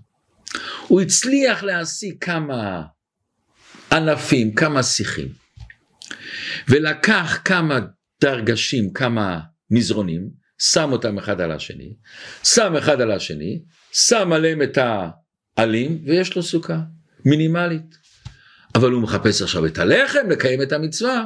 הוא 0.88 1.02
הצליח 1.02 1.64
להשיג 1.64 2.16
כמה 2.22 2.82
ענפים, 3.92 4.56
כמה 4.56 4.84
שיחים, 4.84 5.28
ולקח 6.68 7.42
כמה 7.46 7.80
דרגשים, 8.22 8.94
כמה 8.94 9.40
מזרונים, 9.72 10.30
שם 10.62 10.92
אותם 10.92 11.18
אחד 11.18 11.42
על 11.42 11.52
השני, 11.52 11.96
שם 12.44 12.76
אחד 12.76 13.02
על 13.02 13.12
השני, 13.12 13.62
שם 13.92 14.34
עליהם 14.34 14.62
את 14.62 14.78
העלים 15.58 16.04
ויש 16.06 16.36
לו 16.36 16.44
סוכה 16.44 16.80
מינימלית. 17.26 17.96
אבל 18.76 18.92
הוא 18.92 19.02
מחפש 19.02 19.42
עכשיו 19.42 19.66
את 19.66 19.78
הלחם 19.78 20.30
לקיים 20.30 20.62
את 20.62 20.72
המצווה. 20.72 21.26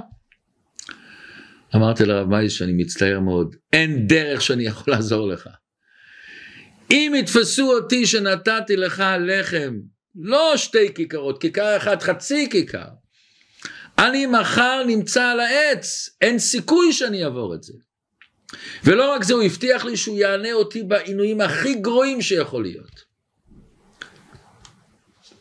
אמרתי 1.76 2.06
לרב 2.06 2.28
מייס 2.28 2.54
שאני 2.54 2.74
מצטער 2.74 3.20
מאוד, 3.20 3.56
אין 3.74 4.08
דרך 4.08 4.42
שאני 4.42 4.64
יכול 4.64 4.94
לעזור 4.94 5.28
לך. 5.28 5.50
אם 6.92 7.14
יתפסו 7.16 7.74
אותי 7.74 8.06
שנתתי 8.06 8.76
לך 8.76 9.04
לחם, 9.20 9.76
לא 10.16 10.54
שתי 10.56 10.94
כיכרות, 10.94 11.42
כיכר 11.42 11.78
אחת 11.78 12.04
חצי 12.04 12.50
כיכר, 12.52 12.88
אני 14.00 14.26
מחר 14.26 14.84
נמצא 14.88 15.24
על 15.24 15.40
העץ, 15.40 16.10
אין 16.22 16.40
סיכוי 16.40 16.94
שאני 16.94 17.24
אעבור 17.24 17.56
את 17.56 17.64
זה. 17.64 17.74
ולא 18.84 19.12
רק 19.12 19.24
זה, 19.24 19.34
הוא 19.34 19.44
הבטיח 19.44 19.86
לי 19.86 19.98
שהוא 19.98 20.18
יענה 20.18 20.54
אותי 20.54 20.84
בעינויים 20.84 21.42
הכי 21.42 21.76
גרועים 21.76 22.22
שיכול 22.22 22.64
להיות. 22.64 23.06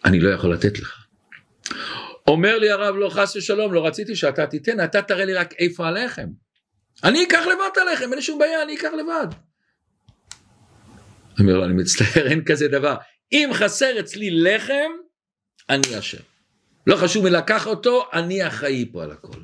אני 0.04 0.20
לא 0.20 0.30
יכול 0.30 0.52
לתת 0.52 0.78
לך. 0.78 1.04
אומר 2.26 2.58
לי 2.58 2.70
הרב, 2.70 2.94
לא 2.96 3.08
חס 3.08 3.36
ושלום, 3.36 3.72
לא 3.72 3.86
רציתי 3.86 4.16
שאתה 4.16 4.46
תיתן, 4.46 4.84
אתה 4.84 5.02
תראה 5.02 5.24
לי 5.24 5.34
רק 5.34 5.54
איפה 5.58 5.86
הלחם. 5.86 6.26
אני 7.04 7.24
אקח 7.24 7.42
לבד 7.46 7.68
את 7.72 7.78
הלחם, 7.78 8.04
אין 8.04 8.14
לי 8.14 8.22
שום 8.22 8.38
בעיה, 8.38 8.62
אני 8.62 8.76
אקח 8.76 8.90
לבד. 8.98 9.26
אומר 11.40 11.56
לו, 11.56 11.64
אני 11.64 11.72
מצטער, 11.72 12.26
אין 12.26 12.44
כזה 12.44 12.68
דבר. 12.68 12.94
אם 13.32 13.50
חסר 13.52 14.00
אצלי 14.00 14.30
לחם, 14.30 14.90
אני 15.68 15.98
אשם. 15.98 16.33
לא 16.86 16.96
חשוב 16.96 17.24
מי 17.24 17.30
לקח 17.30 17.66
אותו, 17.66 18.08
אני 18.12 18.46
אחראי 18.46 18.88
פה 18.92 19.02
על 19.02 19.10
הכל. 19.10 19.40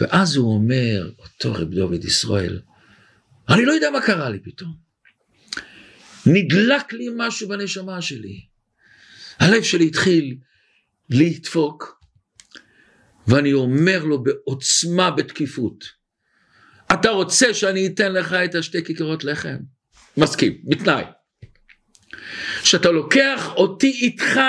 ואז 0.00 0.36
הוא 0.36 0.54
אומר, 0.54 1.10
אותו 1.18 1.52
רב 1.52 1.74
דוד 1.74 2.04
ישראל, 2.04 2.60
אני 3.48 3.64
לא 3.64 3.72
יודע 3.72 3.90
מה 3.90 4.00
קרה 4.00 4.30
לי 4.30 4.38
פתאום. 4.38 4.76
נדלק 6.26 6.92
לי 6.92 7.06
משהו 7.16 7.48
בנשמה 7.48 8.02
שלי. 8.02 8.40
הלב 9.38 9.62
שלי 9.62 9.86
התחיל 9.86 10.36
לדפוק, 11.10 12.02
ואני 13.26 13.52
אומר 13.52 14.04
לו 14.04 14.22
בעוצמה, 14.22 15.10
בתקיפות, 15.10 15.84
אתה 16.92 17.10
רוצה 17.10 17.54
שאני 17.54 17.86
אתן 17.86 18.12
לך 18.12 18.32
את 18.32 18.54
השתי 18.54 18.84
כיכרות 18.84 19.24
לחם? 19.24 19.56
מסכים, 20.16 20.62
בתנאי. 20.64 21.04
שאתה 22.62 22.90
לוקח 22.90 23.52
אותי 23.56 23.90
איתך 23.90 24.40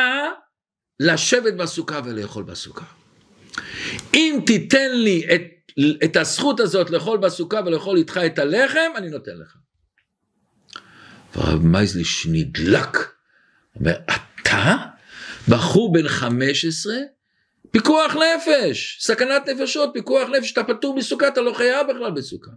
לשבת 0.99 1.53
בסוכה 1.53 1.99
ולאכול 2.05 2.43
בסוכה. 2.43 2.85
אם 4.13 4.39
תיתן 4.45 4.91
לי 4.91 5.23
את, 5.35 5.41
את 6.03 6.15
הזכות 6.15 6.59
הזאת 6.59 6.89
לאכול 6.89 7.17
בסוכה 7.17 7.59
ולאכול 7.65 7.97
איתך 7.97 8.19
את 8.25 8.39
הלחם, 8.39 8.91
אני 8.95 9.09
נותן 9.09 9.37
לך. 9.37 9.55
והרב 11.35 11.65
מייזליש 11.65 12.27
נדלק, 12.31 12.97
אומר, 13.75 13.95
אתה? 14.05 14.75
בחור 15.49 15.93
בן 15.93 16.07
15? 16.07 16.93
פיקוח 17.71 18.15
נפש, 18.15 18.97
סכנת 19.01 19.49
נפשות, 19.49 19.89
פיקוח 19.93 20.29
נפש, 20.29 20.51
אתה 20.51 20.63
פטור 20.63 20.95
מסוכה, 20.95 21.27
אתה 21.27 21.41
לא 21.41 21.53
חייב 21.53 21.87
בכלל 21.87 22.11
בסוכה. 22.11 22.51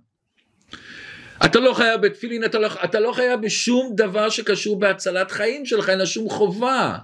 אתה 1.45 1.61
לא 1.61 1.75
חייב 1.75 2.01
בתפילין, 2.01 2.45
אתה 2.45 2.59
לא, 2.59 2.69
אתה 2.85 3.01
לא 3.01 3.13
חייב 3.13 3.41
בשום 3.41 3.93
דבר 3.97 4.29
שקשור 4.29 4.79
בהצלת 4.79 5.31
חיים 5.31 5.67
שלך, 5.67 5.89
אין 5.89 5.99
לה 5.99 6.07
שום 6.07 6.29
חובה. 6.29 6.99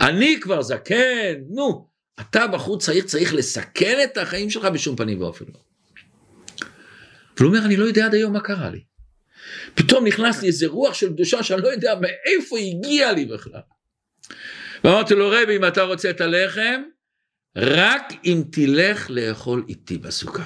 אני 0.00 0.40
כבר 0.40 0.62
זקן, 0.62 1.34
נו, 1.48 1.88
אתה 2.20 2.46
בחור 2.46 2.78
צעיר 2.78 3.04
צריך 3.04 3.34
לסכן 3.34 3.98
את 4.04 4.16
החיים 4.16 4.50
שלך 4.50 4.64
בשום 4.64 4.96
פנים 4.96 5.20
ואופן 5.20 5.44
לא. 5.54 5.60
אומר, 7.46 7.64
אני 7.64 7.76
לא 7.76 7.84
יודע 7.84 8.06
עד 8.06 8.14
היום 8.14 8.32
מה 8.32 8.40
קרה 8.40 8.70
לי. 8.70 8.80
פתאום 9.74 10.06
נכנס 10.06 10.42
לי 10.42 10.48
איזה 10.48 10.66
רוח 10.66 10.94
של 10.94 11.08
קדושה 11.08 11.42
שאני 11.42 11.62
לא 11.62 11.68
יודע 11.68 11.94
מאיפה 12.00 12.58
הגיע 12.58 13.12
לי 13.12 13.24
בכלל. 13.24 13.60
ואמרתי 14.84 15.14
לו, 15.14 15.30
רבי, 15.30 15.56
אם 15.56 15.64
אתה 15.64 15.82
רוצה 15.82 16.10
את 16.10 16.20
הלחם, 16.20 16.82
רק 17.56 18.12
אם 18.24 18.42
תלך 18.52 19.10
לאכול 19.10 19.64
איתי 19.68 19.98
בסוכה. 19.98 20.44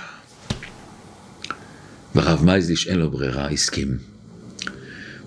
והרב 2.15 2.45
מייזליש 2.45 2.89
אין 2.89 2.99
לו 2.99 3.11
ברירה, 3.11 3.49
הסכים. 3.49 3.99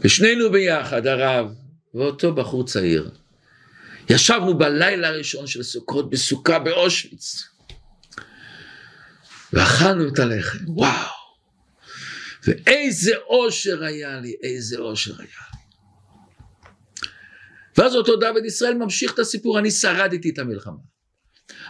ושנינו 0.01 0.51
ביחד, 0.51 1.07
הרב 1.07 1.53
ואותו 1.93 2.33
בחור 2.33 2.65
צעיר, 2.65 3.09
ישבנו 4.09 4.57
בלילה 4.57 5.07
הראשון 5.07 5.47
של 5.47 5.63
סוכות 5.63 6.09
בסוכה 6.09 6.59
באושוויץ, 6.59 7.43
ואכלנו 9.53 10.07
את 10.07 10.19
הלחם, 10.19 10.59
וואו, 10.67 11.15
ואיזה 12.47 13.11
אושר 13.17 13.83
היה 13.83 14.19
לי, 14.19 14.35
איזה 14.43 14.77
אושר 14.77 15.13
היה 15.17 15.27
לי. 15.27 15.55
ואז 17.77 17.95
אותו 17.95 18.15
דוד 18.15 18.45
ישראל 18.45 18.73
ממשיך 18.73 19.13
את 19.13 19.19
הסיפור, 19.19 19.59
אני 19.59 19.71
שרדתי 19.71 20.29
את 20.29 20.39
המלחמה. 20.39 20.77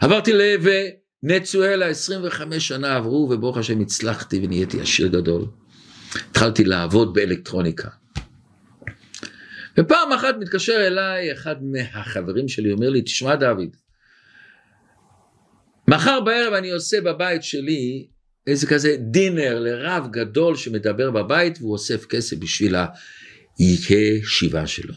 עברתי 0.02 0.32
לנצואלה, 1.24 1.88
25 1.88 2.68
שנה 2.68 2.96
עברו, 2.96 3.30
וברוך 3.32 3.58
השם 3.58 3.82
הצלחתי 3.82 4.40
ונהייתי 4.44 4.82
עשיר 4.82 5.08
גדול. 5.08 5.46
התחלתי 6.30 6.64
לעבוד 6.64 7.14
באלקטרוניקה. 7.14 7.90
ופעם 9.78 10.12
אחת 10.14 10.36
מתקשר 10.40 10.88
אליי 10.88 11.34
אחד 11.34 11.56
מהחברים 11.64 12.48
שלי, 12.48 12.72
אומר 12.72 12.90
לי, 12.90 13.02
תשמע 13.02 13.36
דוד, 13.36 13.76
מחר 15.88 16.22
בערב 16.22 16.54
אני 16.54 16.72
עושה 16.72 17.02
בבית 17.02 17.44
שלי 17.44 18.08
איזה 18.48 18.68
כזה 18.68 18.96
דינר 19.00 19.60
לרב 19.60 20.08
גדול 20.12 20.56
שמדבר 20.56 21.12
בבית 21.12 21.58
והוא 21.60 21.74
אוסף 21.74 22.06
כסף 22.06 22.38
בשביל 22.38 22.76
הישיבה 23.58 24.68
שלו. 24.68 24.94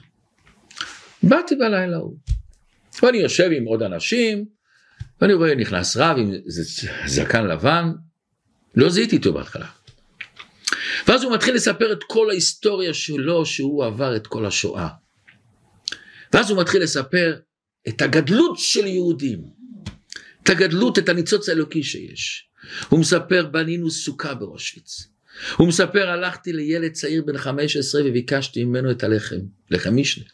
באתי 1.22 1.54
בלילה 1.54 1.96
ההוא, 1.96 2.16
ואני 3.02 3.18
יושב 3.18 3.50
עם 3.52 3.64
עוד 3.64 3.82
אנשים, 3.82 4.44
ואני 5.20 5.34
רואה 5.34 5.54
נכנס 5.54 5.96
רב 5.96 6.16
עם 6.18 6.32
זקן 7.06 7.46
לבן, 7.46 7.92
לא 8.74 8.90
זיהיתי 8.90 9.16
אותו 9.16 9.32
בהתחלה. 9.32 9.66
ואז 11.08 11.22
הוא 11.22 11.34
מתחיל 11.34 11.54
לספר 11.54 11.92
את 11.92 12.04
כל 12.04 12.30
ההיסטוריה 12.30 12.94
שלו, 12.94 13.46
שהוא 13.46 13.84
עבר 13.84 14.16
את 14.16 14.26
כל 14.26 14.46
השואה. 14.46 14.88
ואז 16.32 16.50
הוא 16.50 16.60
מתחיל 16.60 16.82
לספר 16.82 17.36
את 17.88 18.02
הגדלות 18.02 18.58
של 18.58 18.86
יהודים, 18.86 19.44
את 20.42 20.50
הגדלות, 20.50 20.98
את 20.98 21.08
הניצוץ 21.08 21.48
האלוקי 21.48 21.82
שיש. 21.82 22.48
הוא 22.88 23.00
מספר, 23.00 23.46
בנינו 23.46 23.90
סוכה 23.90 24.34
באושוויץ. 24.34 25.08
הוא 25.56 25.68
מספר, 25.68 26.08
הלכתי 26.08 26.52
לילד 26.52 26.92
צעיר 26.92 27.22
בן 27.26 27.38
15 27.38 28.02
וביקשתי 28.04 28.64
ממנו 28.64 28.90
את 28.90 29.02
הלחם, 29.02 29.40
לחם 29.70 29.96
משנה. 29.96 30.24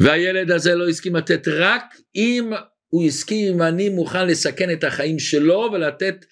והילד 0.00 0.50
הזה 0.50 0.74
לא 0.74 0.88
הסכים 0.88 1.16
לתת 1.16 1.48
רק 1.48 1.84
אם 2.16 2.52
הוא 2.88 3.04
הסכים 3.04 3.54
אם 3.54 3.62
אני 3.62 3.88
מוכן 3.88 4.26
לסכן 4.26 4.72
את 4.72 4.84
החיים 4.84 5.18
שלו 5.18 5.70
ולתת 5.72 6.24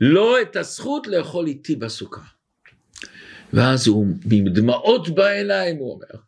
לו 0.00 0.40
את 0.40 0.56
הזכות 0.56 1.06
לאכול 1.06 1.46
איתי 1.46 1.76
בסוכה. 1.76 2.37
ואז 3.52 3.86
הוא 3.86 4.06
עם 4.32 4.48
דמעות 4.48 5.08
בעיניים 5.08 5.76
הוא 5.76 5.92
אומר, 5.92 6.22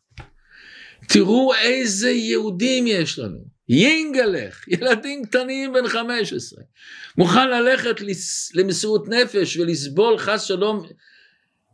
תראו 1.09 1.55
איזה 1.55 2.11
יהודים 2.11 2.87
יש 2.87 3.19
לנו, 3.19 3.39
יינגלך, 3.69 4.69
ילדים 4.69 5.25
קטנים 5.25 5.73
בן 5.73 5.89
15, 5.89 6.63
מוכן 7.19 7.51
ללכת 7.51 8.01
למסירות 8.55 9.09
נפש 9.09 9.57
ולסבול 9.57 10.19
חס 10.19 10.43
שלום, 10.43 10.87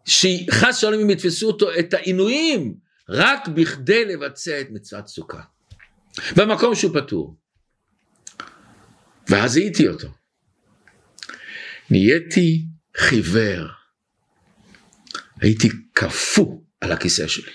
שחס 0.05 0.77
שלום 0.77 1.01
אם 1.01 1.11
יתפסו 1.11 1.47
אותו 1.47 1.79
את 1.79 1.95
העינויים, 1.95 2.75
רק 3.09 3.49
בכדי 3.49 4.05
לבצע 4.05 4.61
את 4.61 4.67
מצוות 4.71 5.09
סוכה. 5.09 5.41
במקום 6.37 6.75
שהוא 6.75 7.01
פטור. 7.01 7.37
ואז 9.29 9.53
זיהיתי 9.53 9.89
אותו. 9.89 10.09
נהייתי 11.91 12.65
חיוור. 12.97 13.67
הייתי 15.41 15.69
קפוא 15.93 16.61
על 16.81 16.93
הכיסא 16.93 17.27
שלי. 17.27 17.53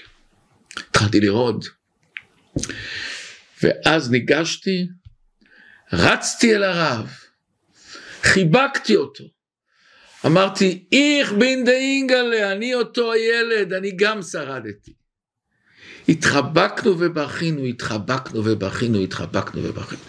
התחלתי 0.78 1.20
לרעוד. 1.20 1.66
ואז 3.64 4.12
ניגשתי, 4.12 4.88
רצתי 5.94 6.56
אל 6.56 6.64
הרב, 6.64 7.12
חיבקתי 8.24 8.96
אותו. 8.96 9.24
אמרתי, 10.26 10.86
איך 10.92 11.34
בין 11.34 11.66
דה 11.66 11.72
אינגלה, 11.72 12.52
אני 12.52 12.76
אותו 12.76 13.14
הילד, 13.14 13.74
אני 13.74 13.92
גם 13.96 14.22
שרדתי. 14.22 14.94
התחבקנו 16.10 17.00
ובכינו, 17.00 17.66
התחבקנו 17.66 18.46
ובכינו, 18.46 19.00
התחבקנו 19.00 19.64
ובכינו. 19.64 20.02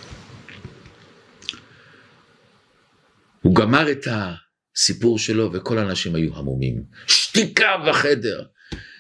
הוא 3.43 3.55
גמר 3.55 3.93
את 3.93 4.07
הסיפור 4.11 5.19
שלו 5.19 5.53
וכל 5.53 5.79
האנשים 5.79 6.15
היו 6.15 6.37
המומים. 6.37 6.83
שתיקה 7.33 7.77
בחדר. 7.89 8.45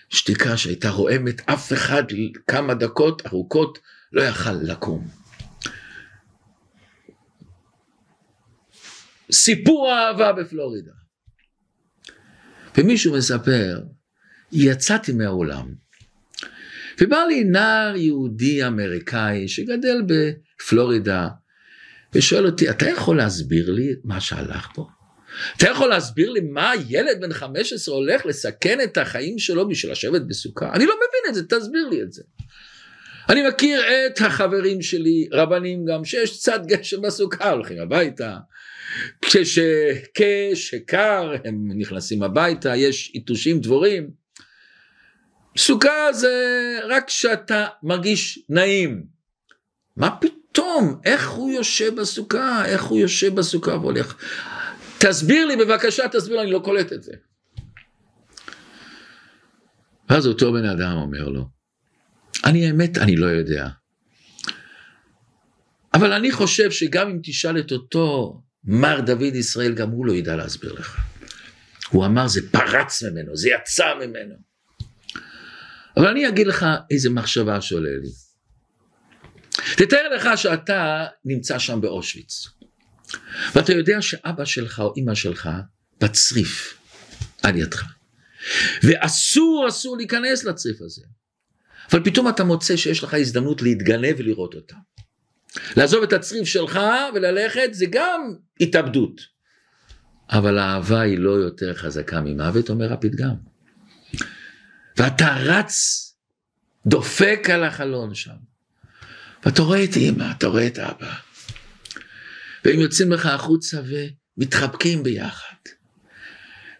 שתיקה 0.09 0.57
שהייתה 0.57 0.91
רועמת, 0.91 1.49
אף 1.49 1.73
אחד 1.73 2.03
כמה 2.47 2.75
דקות 2.75 3.27
ארוכות 3.27 3.79
לא 4.13 4.23
יכל 4.23 4.53
לקום. 4.53 5.09
סיפור 9.33 9.93
אהבה 9.93 10.33
בפלורידה. 10.33 10.93
ומישהו 12.79 13.17
מספר, 13.17 13.81
יצאתי 14.53 15.13
מהעולם, 15.13 15.75
ובא 17.01 17.25
לי 17.29 17.45
נער 17.45 17.97
יהודי 17.97 18.67
אמריקאי 18.67 19.49
שגדל 19.49 20.03
בפלורידה, 20.07 21.29
ושואל 22.15 22.47
אותי, 22.47 22.71
אתה 22.71 22.89
יכול 22.89 23.17
להסביר 23.17 23.71
לי 23.71 23.95
מה 24.05 24.21
שהלך 24.21 24.69
פה? 24.75 24.89
אתה 25.57 25.67
יכול 25.71 25.89
להסביר 25.89 26.31
לי 26.31 26.41
מה 26.41 26.73
ילד 26.89 27.21
בן 27.21 27.33
15 27.33 27.95
הולך 27.95 28.27
לסכן 28.27 28.81
את 28.81 28.99
החיים 28.99 29.39
שלו 29.39 29.69
בשביל 29.69 29.93
לשבת 29.93 30.23
בסוכה? 30.23 30.73
אני 30.73 30.87
לא 30.87 30.95
מבין 30.95 31.29
את 31.29 31.35
זה, 31.35 31.43
תסביר 31.49 31.89
לי 31.89 32.03
את 32.03 32.13
זה. 32.13 32.23
אני 33.29 33.49
מכיר 33.49 33.83
את 34.07 34.21
החברים 34.21 34.83
שלי, 34.83 35.29
רבנים 35.33 35.85
גם, 35.85 36.05
שיש 36.05 36.39
קצת 36.39 36.61
גשם 36.67 37.03
בסוכה, 37.03 37.51
הולכים 37.51 37.79
הביתה. 37.81 38.37
כש, 39.23 39.59
כשקר 40.15 41.33
הם 41.45 41.69
נכנסים 41.79 42.23
הביתה, 42.23 42.77
יש 42.77 43.11
יתושים 43.15 43.61
דבורים. 43.61 44.11
סוכה 45.57 46.13
זה 46.13 46.79
רק 46.89 47.07
כשאתה 47.07 47.67
מרגיש 47.83 48.39
נעים. 48.49 49.03
מה 49.97 50.11
פתאום? 50.21 51.01
איך 51.05 51.31
הוא 51.31 51.53
יושב 51.53 52.01
בסוכה? 52.01 52.67
איך 52.67 52.85
הוא 52.85 52.99
יושב 52.99 53.35
בסוכה 53.35 53.77
והולך? 53.77 54.15
תסביר 55.09 55.47
לי 55.47 55.57
בבקשה, 55.57 56.09
תסביר 56.09 56.37
לי, 56.37 56.43
אני 56.43 56.51
לא 56.51 56.61
קולט 56.65 56.93
את 56.93 57.03
זה. 57.03 57.13
ואז 60.09 60.27
אותו 60.27 60.53
בן 60.53 60.65
אדם 60.65 60.97
אומר 60.97 61.29
לו, 61.29 61.49
אני 62.45 62.67
האמת, 62.67 62.99
אני 62.99 63.17
לא 63.17 63.27
יודע. 63.27 63.69
אבל 65.95 66.13
אני 66.13 66.33
חושב 66.33 66.71
שגם 66.71 67.11
אם 67.11 67.19
תשאל 67.23 67.59
את 67.59 67.73
אותו 67.73 68.41
מר 68.65 69.01
דוד 69.01 69.35
ישראל, 69.35 69.75
גם 69.75 69.91
הוא 69.91 70.07
לא 70.07 70.13
ידע 70.13 70.37
להסביר 70.37 70.73
לך. 70.73 70.97
הוא 71.91 72.07
אמר, 72.07 72.29
זה 72.29 72.41
פרץ 72.51 73.03
ממנו, 73.03 73.37
זה 73.37 73.49
יצא 73.49 73.95
ממנו. 73.95 74.35
אבל 75.97 76.07
אני 76.07 76.29
אגיד 76.29 76.47
לך 76.47 76.67
איזה 76.91 77.11
מחשבה 77.11 77.61
שעולה 77.61 77.91
לי. 78.03 78.11
תתאר 79.77 80.09
לך 80.17 80.29
שאתה 80.39 81.07
נמצא 81.25 81.59
שם 81.59 81.81
באושוויץ, 81.81 82.47
ואתה 83.55 83.73
יודע 83.73 84.03
שאבא 84.03 84.45
שלך 84.45 84.81
או 84.81 84.93
אמא 84.97 85.15
שלך 85.15 85.51
בצריף 86.01 86.79
על 87.43 87.57
ידך, 87.57 87.85
ואסור 88.83 89.67
אסור 89.69 89.97
להיכנס 89.97 90.45
לצריף 90.45 90.81
הזה, 90.81 91.03
אבל 91.93 92.05
פתאום 92.05 92.29
אתה 92.29 92.45
מוצא 92.45 92.77
שיש 92.77 93.03
לך 93.03 93.15
הזדמנות 93.15 93.63
להתגנב 93.63 94.15
ולראות 94.19 94.55
אותם. 94.55 94.77
לעזוב 95.77 96.03
את 96.03 96.13
הצריף 96.13 96.45
שלך 96.45 96.81
וללכת 97.15 97.69
זה 97.73 97.87
גם 97.91 98.35
התאבדות. 98.61 99.21
אבל 100.31 100.59
האהבה 100.59 101.01
היא 101.01 101.19
לא 101.19 101.31
יותר 101.31 101.75
חזקה 101.75 102.21
ממוות, 102.21 102.71
אומר 102.71 102.93
הפתגם. 102.93 103.35
ואתה 104.97 105.37
רץ, 105.37 106.09
דופק 106.87 107.51
על 107.53 107.65
החלון 107.65 108.15
שם, 108.15 108.35
ואתה 109.45 109.63
רואה 109.63 109.85
את 109.85 109.97
אמא, 109.97 110.25
אתה 110.39 110.47
רואה 110.47 110.67
את 110.67 110.79
אבא, 110.79 111.15
והם 112.65 112.81
יוצאים 112.81 113.13
לך 113.13 113.27
החוצה 113.27 113.81
ומתחבקים 114.37 115.03
ביחד. 115.03 115.57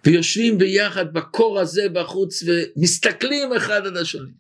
ויושבים 0.07 0.59
ביחד 0.59 1.13
בקור 1.13 1.61
הזה 1.61 1.89
בחוץ 1.93 2.43
ומסתכלים 2.47 3.53
אחד 3.57 3.87
על 3.87 3.97
השני. 3.97 4.33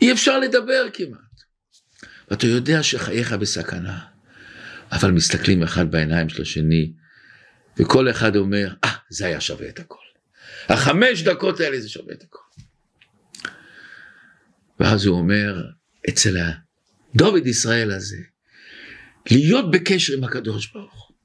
אי 0.00 0.12
אפשר 0.12 0.38
לדבר 0.38 0.86
כמעט. 0.92 1.20
ואתה 2.30 2.46
יודע 2.46 2.82
שחייך 2.82 3.32
בסכנה, 3.32 3.98
אבל 4.92 5.10
מסתכלים 5.10 5.62
אחד 5.62 5.90
בעיניים 5.90 6.28
של 6.28 6.42
השני, 6.42 6.92
וכל 7.78 8.10
אחד 8.10 8.36
אומר, 8.36 8.74
אה, 8.84 8.90
ah, 8.90 8.94
זה 9.10 9.26
היה 9.26 9.40
שווה 9.40 9.68
את 9.68 9.78
הכל. 9.78 10.04
החמש 10.68 11.22
דקות 11.22 11.60
האלה 11.60 11.80
זה 11.80 11.88
שווה 11.88 12.14
את 12.14 12.22
הכל. 12.22 12.38
ואז 14.80 15.06
הוא 15.06 15.18
אומר, 15.18 15.62
אצל 16.08 16.36
הדוד 16.38 17.46
ישראל 17.46 17.90
הזה, 17.90 18.18
להיות 19.30 19.70
בקשר 19.70 20.14
עם 20.14 20.24
הקדוש 20.24 20.72
ברוך 20.72 21.08
הוא, 21.08 21.16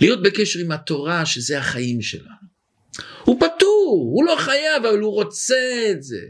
להיות 0.00 0.22
בקשר 0.22 0.60
עם 0.60 0.70
התורה 0.70 1.26
שזה 1.26 1.58
החיים 1.58 2.02
שלנו. 2.02 2.52
הוא 3.24 3.40
פטור, 3.40 4.10
הוא 4.14 4.24
לא 4.24 4.36
חייב, 4.38 4.84
אבל 4.84 4.98
הוא 4.98 5.12
רוצה 5.12 5.90
את 5.90 6.02
זה. 6.02 6.20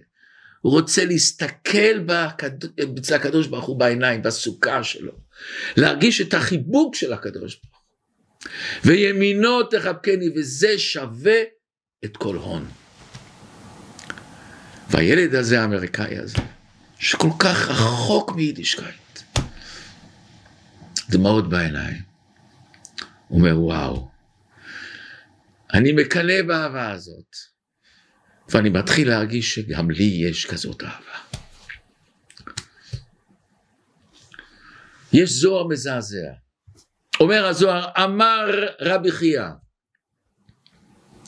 הוא 0.60 0.72
רוצה 0.72 1.04
להסתכל 1.04 1.98
בקד... 1.98 2.50
אצל 2.98 3.14
הקדוש 3.14 3.46
ברוך 3.46 3.64
הוא 3.64 3.78
בעיניים, 3.78 4.22
בסוכה 4.22 4.84
שלו, 4.84 5.12
להרגיש 5.76 6.20
את 6.20 6.34
החיבוק 6.34 6.94
של 6.94 7.12
הקדוש 7.12 7.54
ברוך 7.54 7.76
הוא. 7.76 7.82
וימינו 8.84 9.62
תחבקני, 9.62 10.28
וזה 10.36 10.78
שווה 10.78 11.40
את 12.04 12.16
כל 12.16 12.36
הון. 12.36 12.68
והילד 14.90 15.34
הזה, 15.34 15.60
האמריקאי 15.60 16.18
הזה, 16.18 16.38
שכל 16.98 17.30
כך 17.38 17.68
רחוק 17.70 18.32
מיידישקייט, 18.32 18.94
דמעות 21.12 21.48
בעיניים, 21.48 22.02
אומר 23.30 23.60
וואו, 23.60 24.10
אני 25.74 25.92
מקנא 25.92 26.42
באהבה 26.46 26.90
הזאת. 26.90 27.52
ואני 28.48 28.70
מתחיל 28.70 29.08
להרגיש 29.08 29.54
שגם 29.54 29.90
לי 29.90 30.04
יש 30.28 30.46
כזאת 30.46 30.82
אהבה. 30.82 31.38
יש 35.12 35.30
זוהר 35.30 35.66
מזעזע. 35.68 36.32
אומר 37.20 37.46
הזוהר, 37.46 38.04
אמר 38.04 38.68
רבי 38.80 39.12
חייא, 39.12 39.48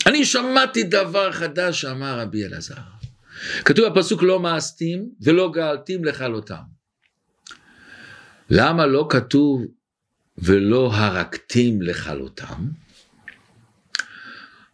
אני 0.07 0.25
שמעתי 0.25 0.83
דבר 0.83 1.33
חדש 1.33 1.81
שאמר 1.81 2.21
רבי 2.21 2.47
אלעזר. 2.47 2.75
כתוב 3.65 3.89
בפסוק 3.89 4.23
לא 4.23 4.41
מאסתים 4.41 5.11
ולא 5.21 5.53
גאלתים 5.53 6.05
לכלותם. 6.05 6.74
למה 8.51 8.87
לא 8.87 9.07
כתוב 9.11 9.63
ולא 10.39 10.95
הרגתים 10.95 11.83
לכלותם? 11.83 12.69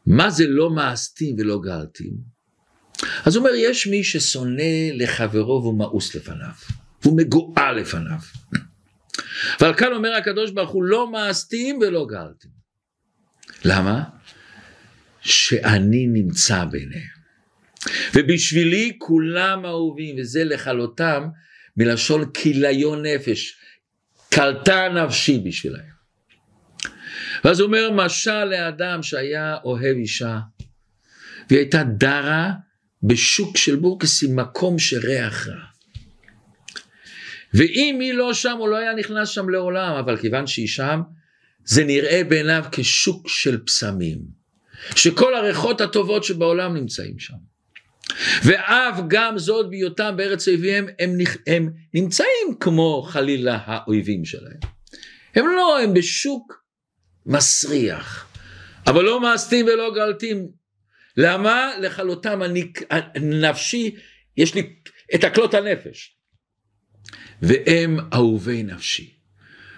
מה 0.06 0.30
זה 0.30 0.44
לא 0.48 0.70
מאסתים 0.70 1.36
ולא 1.38 1.60
גאלתים? 1.60 2.16
אז 3.24 3.36
הוא 3.36 3.46
אומר, 3.46 3.54
יש 3.56 3.86
מי 3.86 4.04
ששונא 4.04 4.92
לחברו 4.94 5.60
והוא 5.62 5.78
מאוס 5.78 6.14
לפניו, 6.14 6.52
הוא 7.04 7.16
מגועל 7.16 7.80
לפניו. 7.80 8.18
ועל 9.60 9.74
כאן 9.74 9.92
אומר 9.92 10.14
הקדוש 10.14 10.50
ברוך 10.50 10.70
הוא, 10.70 10.84
לא 10.84 11.12
מאסתים 11.12 11.78
ולא 11.78 12.06
גאלתים. 12.06 12.50
למה? 13.64 14.02
שאני 15.20 16.06
נמצא 16.06 16.64
ביניהם. 16.64 17.20
ובשבילי 18.14 18.96
כולם 18.98 19.66
אהובים, 19.66 20.16
וזה 20.18 20.44
לכלותם 20.44 21.28
מלשון 21.76 22.30
כיליון 22.34 23.06
נפש. 23.06 23.59
קלטה 24.35 24.89
נפשי 24.89 25.39
בשבילהם. 25.39 25.91
ואז 27.45 27.61
הוא 27.61 27.66
אומר, 27.66 27.91
משל 27.91 28.45
לאדם 28.45 29.03
שהיה 29.03 29.57
אוהב 29.64 29.97
אישה, 29.97 30.39
והיא 31.49 31.61
הייתה 31.61 31.83
דרה 31.85 32.53
בשוק 33.03 33.57
של 33.57 33.76
בורקסים, 33.76 34.37
מקום 34.37 34.78
שריח 34.78 35.49
רע. 35.49 35.64
ואם 37.55 37.99
היא 38.01 38.14
לא 38.14 38.35
שם, 38.35 38.57
הוא 38.59 38.68
לא 38.68 38.76
היה 38.76 38.95
נכנס 38.95 39.28
שם 39.28 39.49
לעולם, 39.49 39.93
אבל 39.93 40.16
כיוון 40.16 40.47
שהיא 40.47 40.68
שם, 40.68 41.01
זה 41.64 41.85
נראה 41.85 42.22
בעיניו 42.28 42.64
כשוק 42.72 43.28
של 43.28 43.64
פסמים. 43.66 44.18
שכל 44.97 45.35
הריחות 45.35 45.81
הטובות 45.81 46.24
שבעולם 46.24 46.76
נמצאים 46.76 47.18
שם. 47.18 47.35
ואף 48.44 49.00
גם 49.08 49.38
זאת 49.38 49.70
בהיותם 49.70 50.14
בארץ 50.16 50.48
אויביהם, 50.48 50.86
הם, 50.98 51.18
הם 51.46 51.70
נמצאים 51.94 52.54
כמו 52.61 53.02
חלילה 53.02 53.58
האויבים 53.64 54.24
שלהם. 54.24 54.58
הם 55.34 55.46
לא, 55.46 55.80
הם 55.82 55.94
בשוק 55.94 56.64
מסריח. 57.26 58.26
אבל 58.86 59.04
לא 59.04 59.20
מאסתים 59.20 59.66
ולא 59.66 59.94
גלתים. 59.94 60.48
למה? 61.16 61.72
לכלותם 61.80 62.40
הנפשי, 62.90 63.96
יש 64.36 64.54
לי 64.54 64.76
את 65.14 65.24
הקלות 65.24 65.54
הנפש. 65.54 66.16
והם 67.42 67.98
אהובי 68.14 68.62
נפשי. 68.62 69.14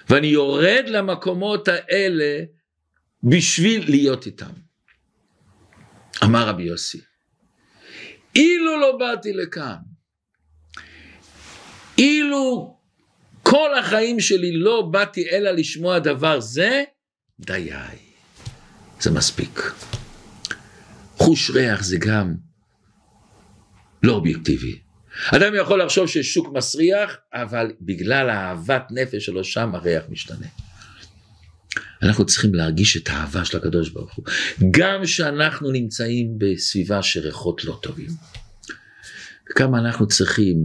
ואני 0.08 0.26
יורד 0.26 0.84
למקומות 0.86 1.68
האלה 1.68 2.44
בשביל 3.22 3.90
להיות 3.90 4.26
איתם. 4.26 4.50
אמר 6.24 6.48
רבי 6.48 6.62
יוסי, 6.62 7.00
אילו 8.36 8.80
לא 8.80 8.96
באתי 8.98 9.32
לכאן, 9.32 9.76
אילו 11.98 12.76
כל 13.42 13.78
החיים 13.78 14.20
שלי 14.20 14.52
לא 14.52 14.88
באתי 14.90 15.30
אלא 15.30 15.50
לשמוע 15.50 15.98
דבר 15.98 16.40
זה, 16.40 16.84
דיי, 17.40 17.70
זה 19.00 19.10
מספיק. 19.10 19.60
חוש 21.16 21.50
ריח 21.50 21.82
זה 21.82 21.96
גם 22.00 22.34
לא 24.02 24.12
אובייקטיבי. 24.12 24.78
אדם 25.36 25.54
יכול 25.54 25.82
לחשוב 25.82 26.06
ששוק 26.06 26.48
מסריח, 26.52 27.16
אבל 27.32 27.72
בגלל 27.80 28.30
האהבת 28.30 28.82
נפש 28.90 29.24
שלו 29.24 29.44
שם 29.44 29.74
הריח 29.74 30.02
משתנה. 30.08 30.46
אנחנו 32.02 32.26
צריכים 32.26 32.54
להרגיש 32.54 32.96
את 32.96 33.08
האהבה 33.08 33.44
של 33.44 33.56
הקדוש 33.56 33.90
ברוך 33.90 34.14
הוא, 34.14 34.24
גם 34.70 35.06
שאנחנו 35.06 35.70
נמצאים 35.70 36.38
בסביבה 36.38 37.02
של 37.02 37.20
ריחות 37.20 37.64
לא 37.64 37.78
טובים. 37.82 38.10
כמה 39.46 39.78
אנחנו 39.78 40.08
צריכים 40.08 40.56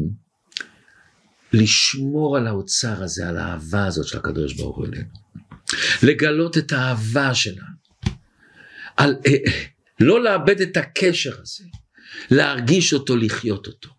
לשמור 1.54 2.38
על 2.38 2.48
האוצר 2.48 3.04
הזה, 3.04 3.30
על 3.30 3.38
האהבה 3.38 3.86
הזאת 3.86 4.08
של 4.08 4.18
הקדוש 4.18 4.54
ברוך 4.54 4.78
הוא 4.78 4.86
אלינו. 4.86 5.10
לגלות 6.04 6.58
את 6.58 6.72
האהבה 6.72 7.36
שלנו. 7.36 7.78
על, 8.98 9.16
אה, 9.28 9.32
אה, 9.32 9.52
לא 10.00 10.24
לאבד 10.24 10.62
את 10.62 10.78
הקשר 10.78 11.42
הזה, 11.42 11.64
להרגיש 12.32 12.94
אותו, 12.94 13.16
לחיות 13.16 13.68
אותו. 13.68 13.90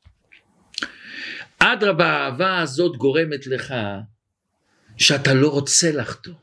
אדרבה, 1.59 2.07
האהבה 2.07 2.59
הזאת 2.59 2.97
גורמת 2.97 3.47
לך 3.47 3.75
שאתה 4.97 5.35
לא 5.35 5.49
רוצה 5.49 5.93
לחטוא. 5.93 6.35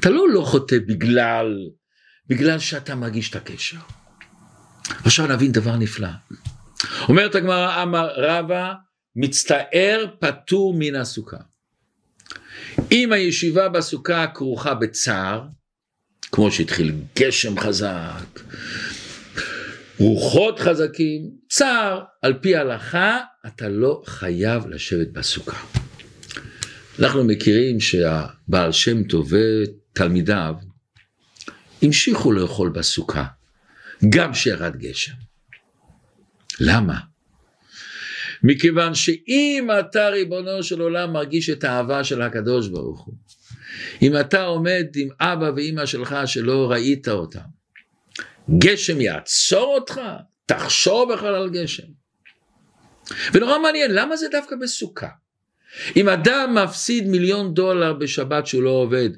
אתה 0.00 0.10
לא 0.10 0.28
לא 0.28 0.40
חוטא 0.40 0.76
בגלל, 0.86 1.70
בגלל 2.26 2.58
שאתה 2.58 2.94
מרגיש 2.94 3.30
את 3.30 3.36
הקשר. 3.36 3.78
עכשיו 5.04 5.26
נבין 5.26 5.52
דבר 5.52 5.76
נפלא. 5.76 6.08
אומרת 7.08 7.34
הגמרא, 7.34 7.82
אמר 7.82 8.08
רבא, 8.16 8.72
מצטער 9.16 10.06
פטור 10.20 10.74
מן 10.78 10.94
הסוכה. 10.94 11.36
אם 12.92 13.12
הישיבה 13.12 13.68
בסוכה 13.68 14.26
כרוכה 14.34 14.74
בצער, 14.74 15.42
כמו 16.32 16.52
שהתחיל 16.52 16.92
גשם 17.18 17.58
חזק, 17.58 18.40
רוחות 19.98 20.60
חזקים, 20.60 21.30
צער, 21.48 22.02
על 22.22 22.34
פי 22.42 22.56
ההלכה, 22.56 23.18
אתה 23.46 23.68
לא 23.68 24.02
חייב 24.06 24.66
לשבת 24.66 25.08
בסוכה. 25.12 25.77
אנחנו 27.00 27.24
מכירים 27.24 27.80
שהבעל 27.80 28.72
שם 28.72 29.02
טוב 29.02 29.32
ותלמידיו 29.32 30.54
המשיכו 31.82 32.32
לאכול 32.32 32.68
בסוכה, 32.68 33.24
גם 34.08 34.34
שירד 34.34 34.76
גשם. 34.76 35.12
למה? 36.60 36.98
מכיוון 38.42 38.94
שאם 38.94 39.68
אתה 39.80 40.08
ריבונו 40.08 40.62
של 40.62 40.80
עולם 40.80 41.12
מרגיש 41.12 41.50
את 41.50 41.64
האהבה 41.64 42.04
של 42.04 42.22
הקדוש 42.22 42.68
ברוך 42.68 43.00
הוא, 43.00 43.14
אם 44.02 44.20
אתה 44.20 44.44
עומד 44.44 44.86
עם 44.96 45.08
אבא 45.20 45.50
ואימא 45.56 45.86
שלך 45.86 46.16
שלא 46.26 46.70
ראית 46.70 47.08
אותם, 47.08 47.40
גשם 48.58 49.00
יעצור 49.00 49.74
אותך? 49.74 50.00
תחשוב 50.46 51.12
בכלל 51.12 51.34
על 51.34 51.50
גשם. 51.50 51.86
ונורא 53.32 53.58
מעניין, 53.58 53.90
למה 53.94 54.16
זה 54.16 54.26
דווקא 54.30 54.56
בסוכה? 54.56 55.08
אם 55.96 56.08
אדם 56.08 56.58
מפסיד 56.64 57.08
מיליון 57.08 57.54
דולר 57.54 57.92
בשבת 57.92 58.46
שהוא 58.46 58.62
לא 58.62 58.70
עובד, 58.70 59.10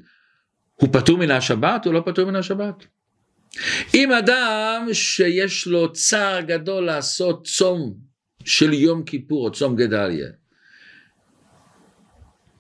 הוא 0.75 0.89
פטור 0.93 1.19
מן 1.19 1.31
השבת 1.31 1.87
או 1.87 1.93
לא 1.93 2.03
פטור 2.07 2.25
מן 2.25 2.37
השבת? 2.37 2.75
אם 3.95 4.13
אדם 4.13 4.89
שיש 4.93 5.67
לו 5.67 5.93
צער 5.93 6.41
גדול 6.41 6.85
לעשות 6.85 7.47
צום 7.47 7.95
של 8.45 8.73
יום 8.73 9.05
כיפור 9.05 9.47
או 9.47 9.53
צום 9.53 9.77
גדליה, 9.77 10.29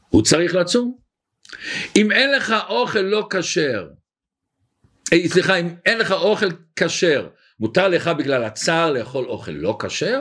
הוא 0.08 0.22
צריך 0.22 0.54
לצום. 0.54 0.98
אם 1.96 2.12
אין 2.12 2.32
לך 2.32 2.54
אוכל 2.68 3.00
לא 3.00 3.28
כשר, 3.30 3.88
אה, 5.12 5.28
סליחה, 5.28 5.56
אם 5.56 5.68
אין 5.86 5.98
לך 5.98 6.12
אוכל 6.12 6.46
כשר, 6.76 7.28
מותר 7.60 7.88
לך 7.88 8.08
בגלל 8.08 8.44
הצער 8.44 8.92
לאכול 8.92 9.24
אוכל 9.24 9.52
לא 9.52 9.78
כשר? 9.80 10.20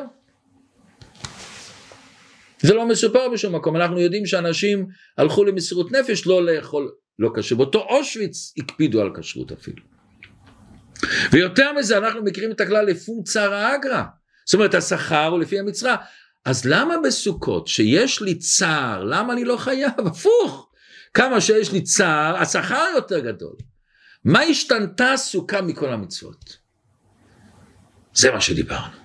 זה 2.62 2.74
לא 2.74 2.88
מסופר 2.88 3.30
בשום 3.30 3.56
מקום, 3.56 3.76
אנחנו 3.76 4.00
יודעים 4.00 4.26
שאנשים 4.26 4.88
הלכו 5.18 5.44
למסירות 5.44 5.92
נפש 5.92 6.28
לא 6.28 6.46
לאכול 6.46 6.92
לא 7.20 7.32
כשר, 7.36 7.56
באותו 7.56 7.80
אושוויץ 7.90 8.54
הקפידו 8.58 9.02
על 9.02 9.12
כשרות 9.20 9.52
אפילו. 9.52 9.84
ויותר 11.32 11.74
מזה 11.74 11.98
אנחנו 11.98 12.24
מכירים 12.24 12.52
את 12.52 12.62
הכלל 12.62 12.86
לפום 12.86 13.24
צער 13.24 13.76
אגרא, 13.76 14.04
זאת 14.46 14.54
אומרת 14.54 14.74
השכר 14.74 15.28
הוא 15.28 15.40
לפי 15.40 15.60
המצרה, 15.60 15.96
אז 16.46 16.66
למה 16.66 16.96
בסוכות 17.04 17.68
שיש 17.68 18.22
לי 18.22 18.36
צער, 18.36 19.04
למה 19.04 19.34
אני 19.34 19.46
לא 19.46 19.58
חייב? 19.58 19.92
הפוך, 20.08 20.72
כמה 21.14 21.42
שיש 21.42 21.72
לי 21.72 21.82
צער, 21.82 22.38
השכר 22.38 22.86
יותר 22.96 23.20
גדול. 23.20 23.56
מה 24.24 24.42
השתנתה 24.42 25.14
הסוכה 25.14 25.62
מכל 25.62 25.94
המצוות? 25.94 26.58
זה 28.14 28.32
מה 28.32 28.42
שדיברנו. 28.42 28.98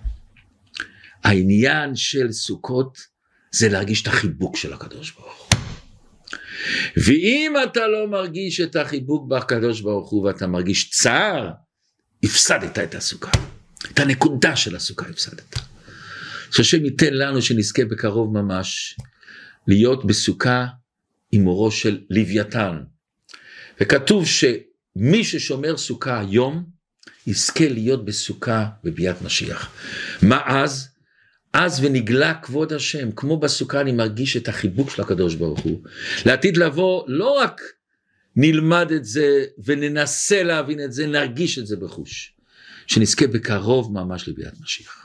העניין 1.25 1.97
של 1.97 2.33
סוכות 2.33 3.14
זה 3.55 3.69
להרגיש 3.69 4.03
את 4.03 4.07
החיבוק 4.07 4.57
של 4.57 4.73
הקדוש 4.73 5.11
ברוך 5.11 5.49
הוא. 5.51 5.61
ואם 6.97 7.55
אתה 7.65 7.87
לא 7.87 8.09
מרגיש 8.11 8.61
את 8.61 8.77
החיבוק 8.77 9.29
בקדוש 9.29 9.81
ברוך 9.81 10.11
הוא 10.11 10.27
ואתה 10.27 10.47
מרגיש 10.47 10.91
צער, 10.91 11.51
הפסדת 12.25 12.79
את 12.79 12.95
הסוכה. 12.95 13.31
את 13.93 14.01
הנקודה 14.01 14.57
של 14.57 14.77
הסוכה 14.77 15.07
הפסדת. 15.07 15.59
שהשם 16.51 16.85
ייתן 16.85 17.15
לנו 17.15 17.43
שנזכה 17.43 17.85
בקרוב 17.85 18.39
ממש 18.39 18.97
להיות 19.69 20.07
בסוכה 20.07 20.67
עם 21.33 21.47
אורו 21.47 21.71
של 21.71 22.01
לוויתן. 22.11 22.79
וכתוב 23.81 24.27
שמי 24.27 25.25
ששומר 25.25 25.77
סוכה 25.77 26.21
היום, 26.21 26.65
יזכה 27.27 27.69
להיות 27.69 28.05
בסוכה 28.05 28.67
בביאת 28.85 29.23
משיח. 29.23 29.71
מה 30.23 30.43
אז? 30.47 30.94
אז 31.55 31.85
ונגלה 31.85 32.35
כבוד 32.35 32.73
השם, 32.73 33.13
כמו 33.13 33.37
בסוכה 33.37 33.81
אני 33.81 33.93
מרגיש 33.93 34.37
את 34.37 34.49
החיבוק 34.49 34.91
של 34.91 35.03
הקדוש 35.03 35.35
ברוך 35.35 35.61
הוא. 35.61 35.81
לעתיד 36.27 36.57
לבוא 36.57 37.05
לא 37.07 37.39
רק 37.41 37.61
נלמד 38.37 38.93
את 38.97 39.05
זה 39.05 39.45
וננסה 39.65 40.43
להבין 40.43 40.85
את 40.85 40.93
זה, 40.93 41.07
נרגיש 41.07 41.59
את 41.59 41.67
זה 41.67 41.77
בחוש. 41.77 42.35
שנזכה 42.87 43.27
בקרוב 43.27 43.93
ממש 43.93 44.29
לביאת 44.29 44.61
משיח. 44.61 45.01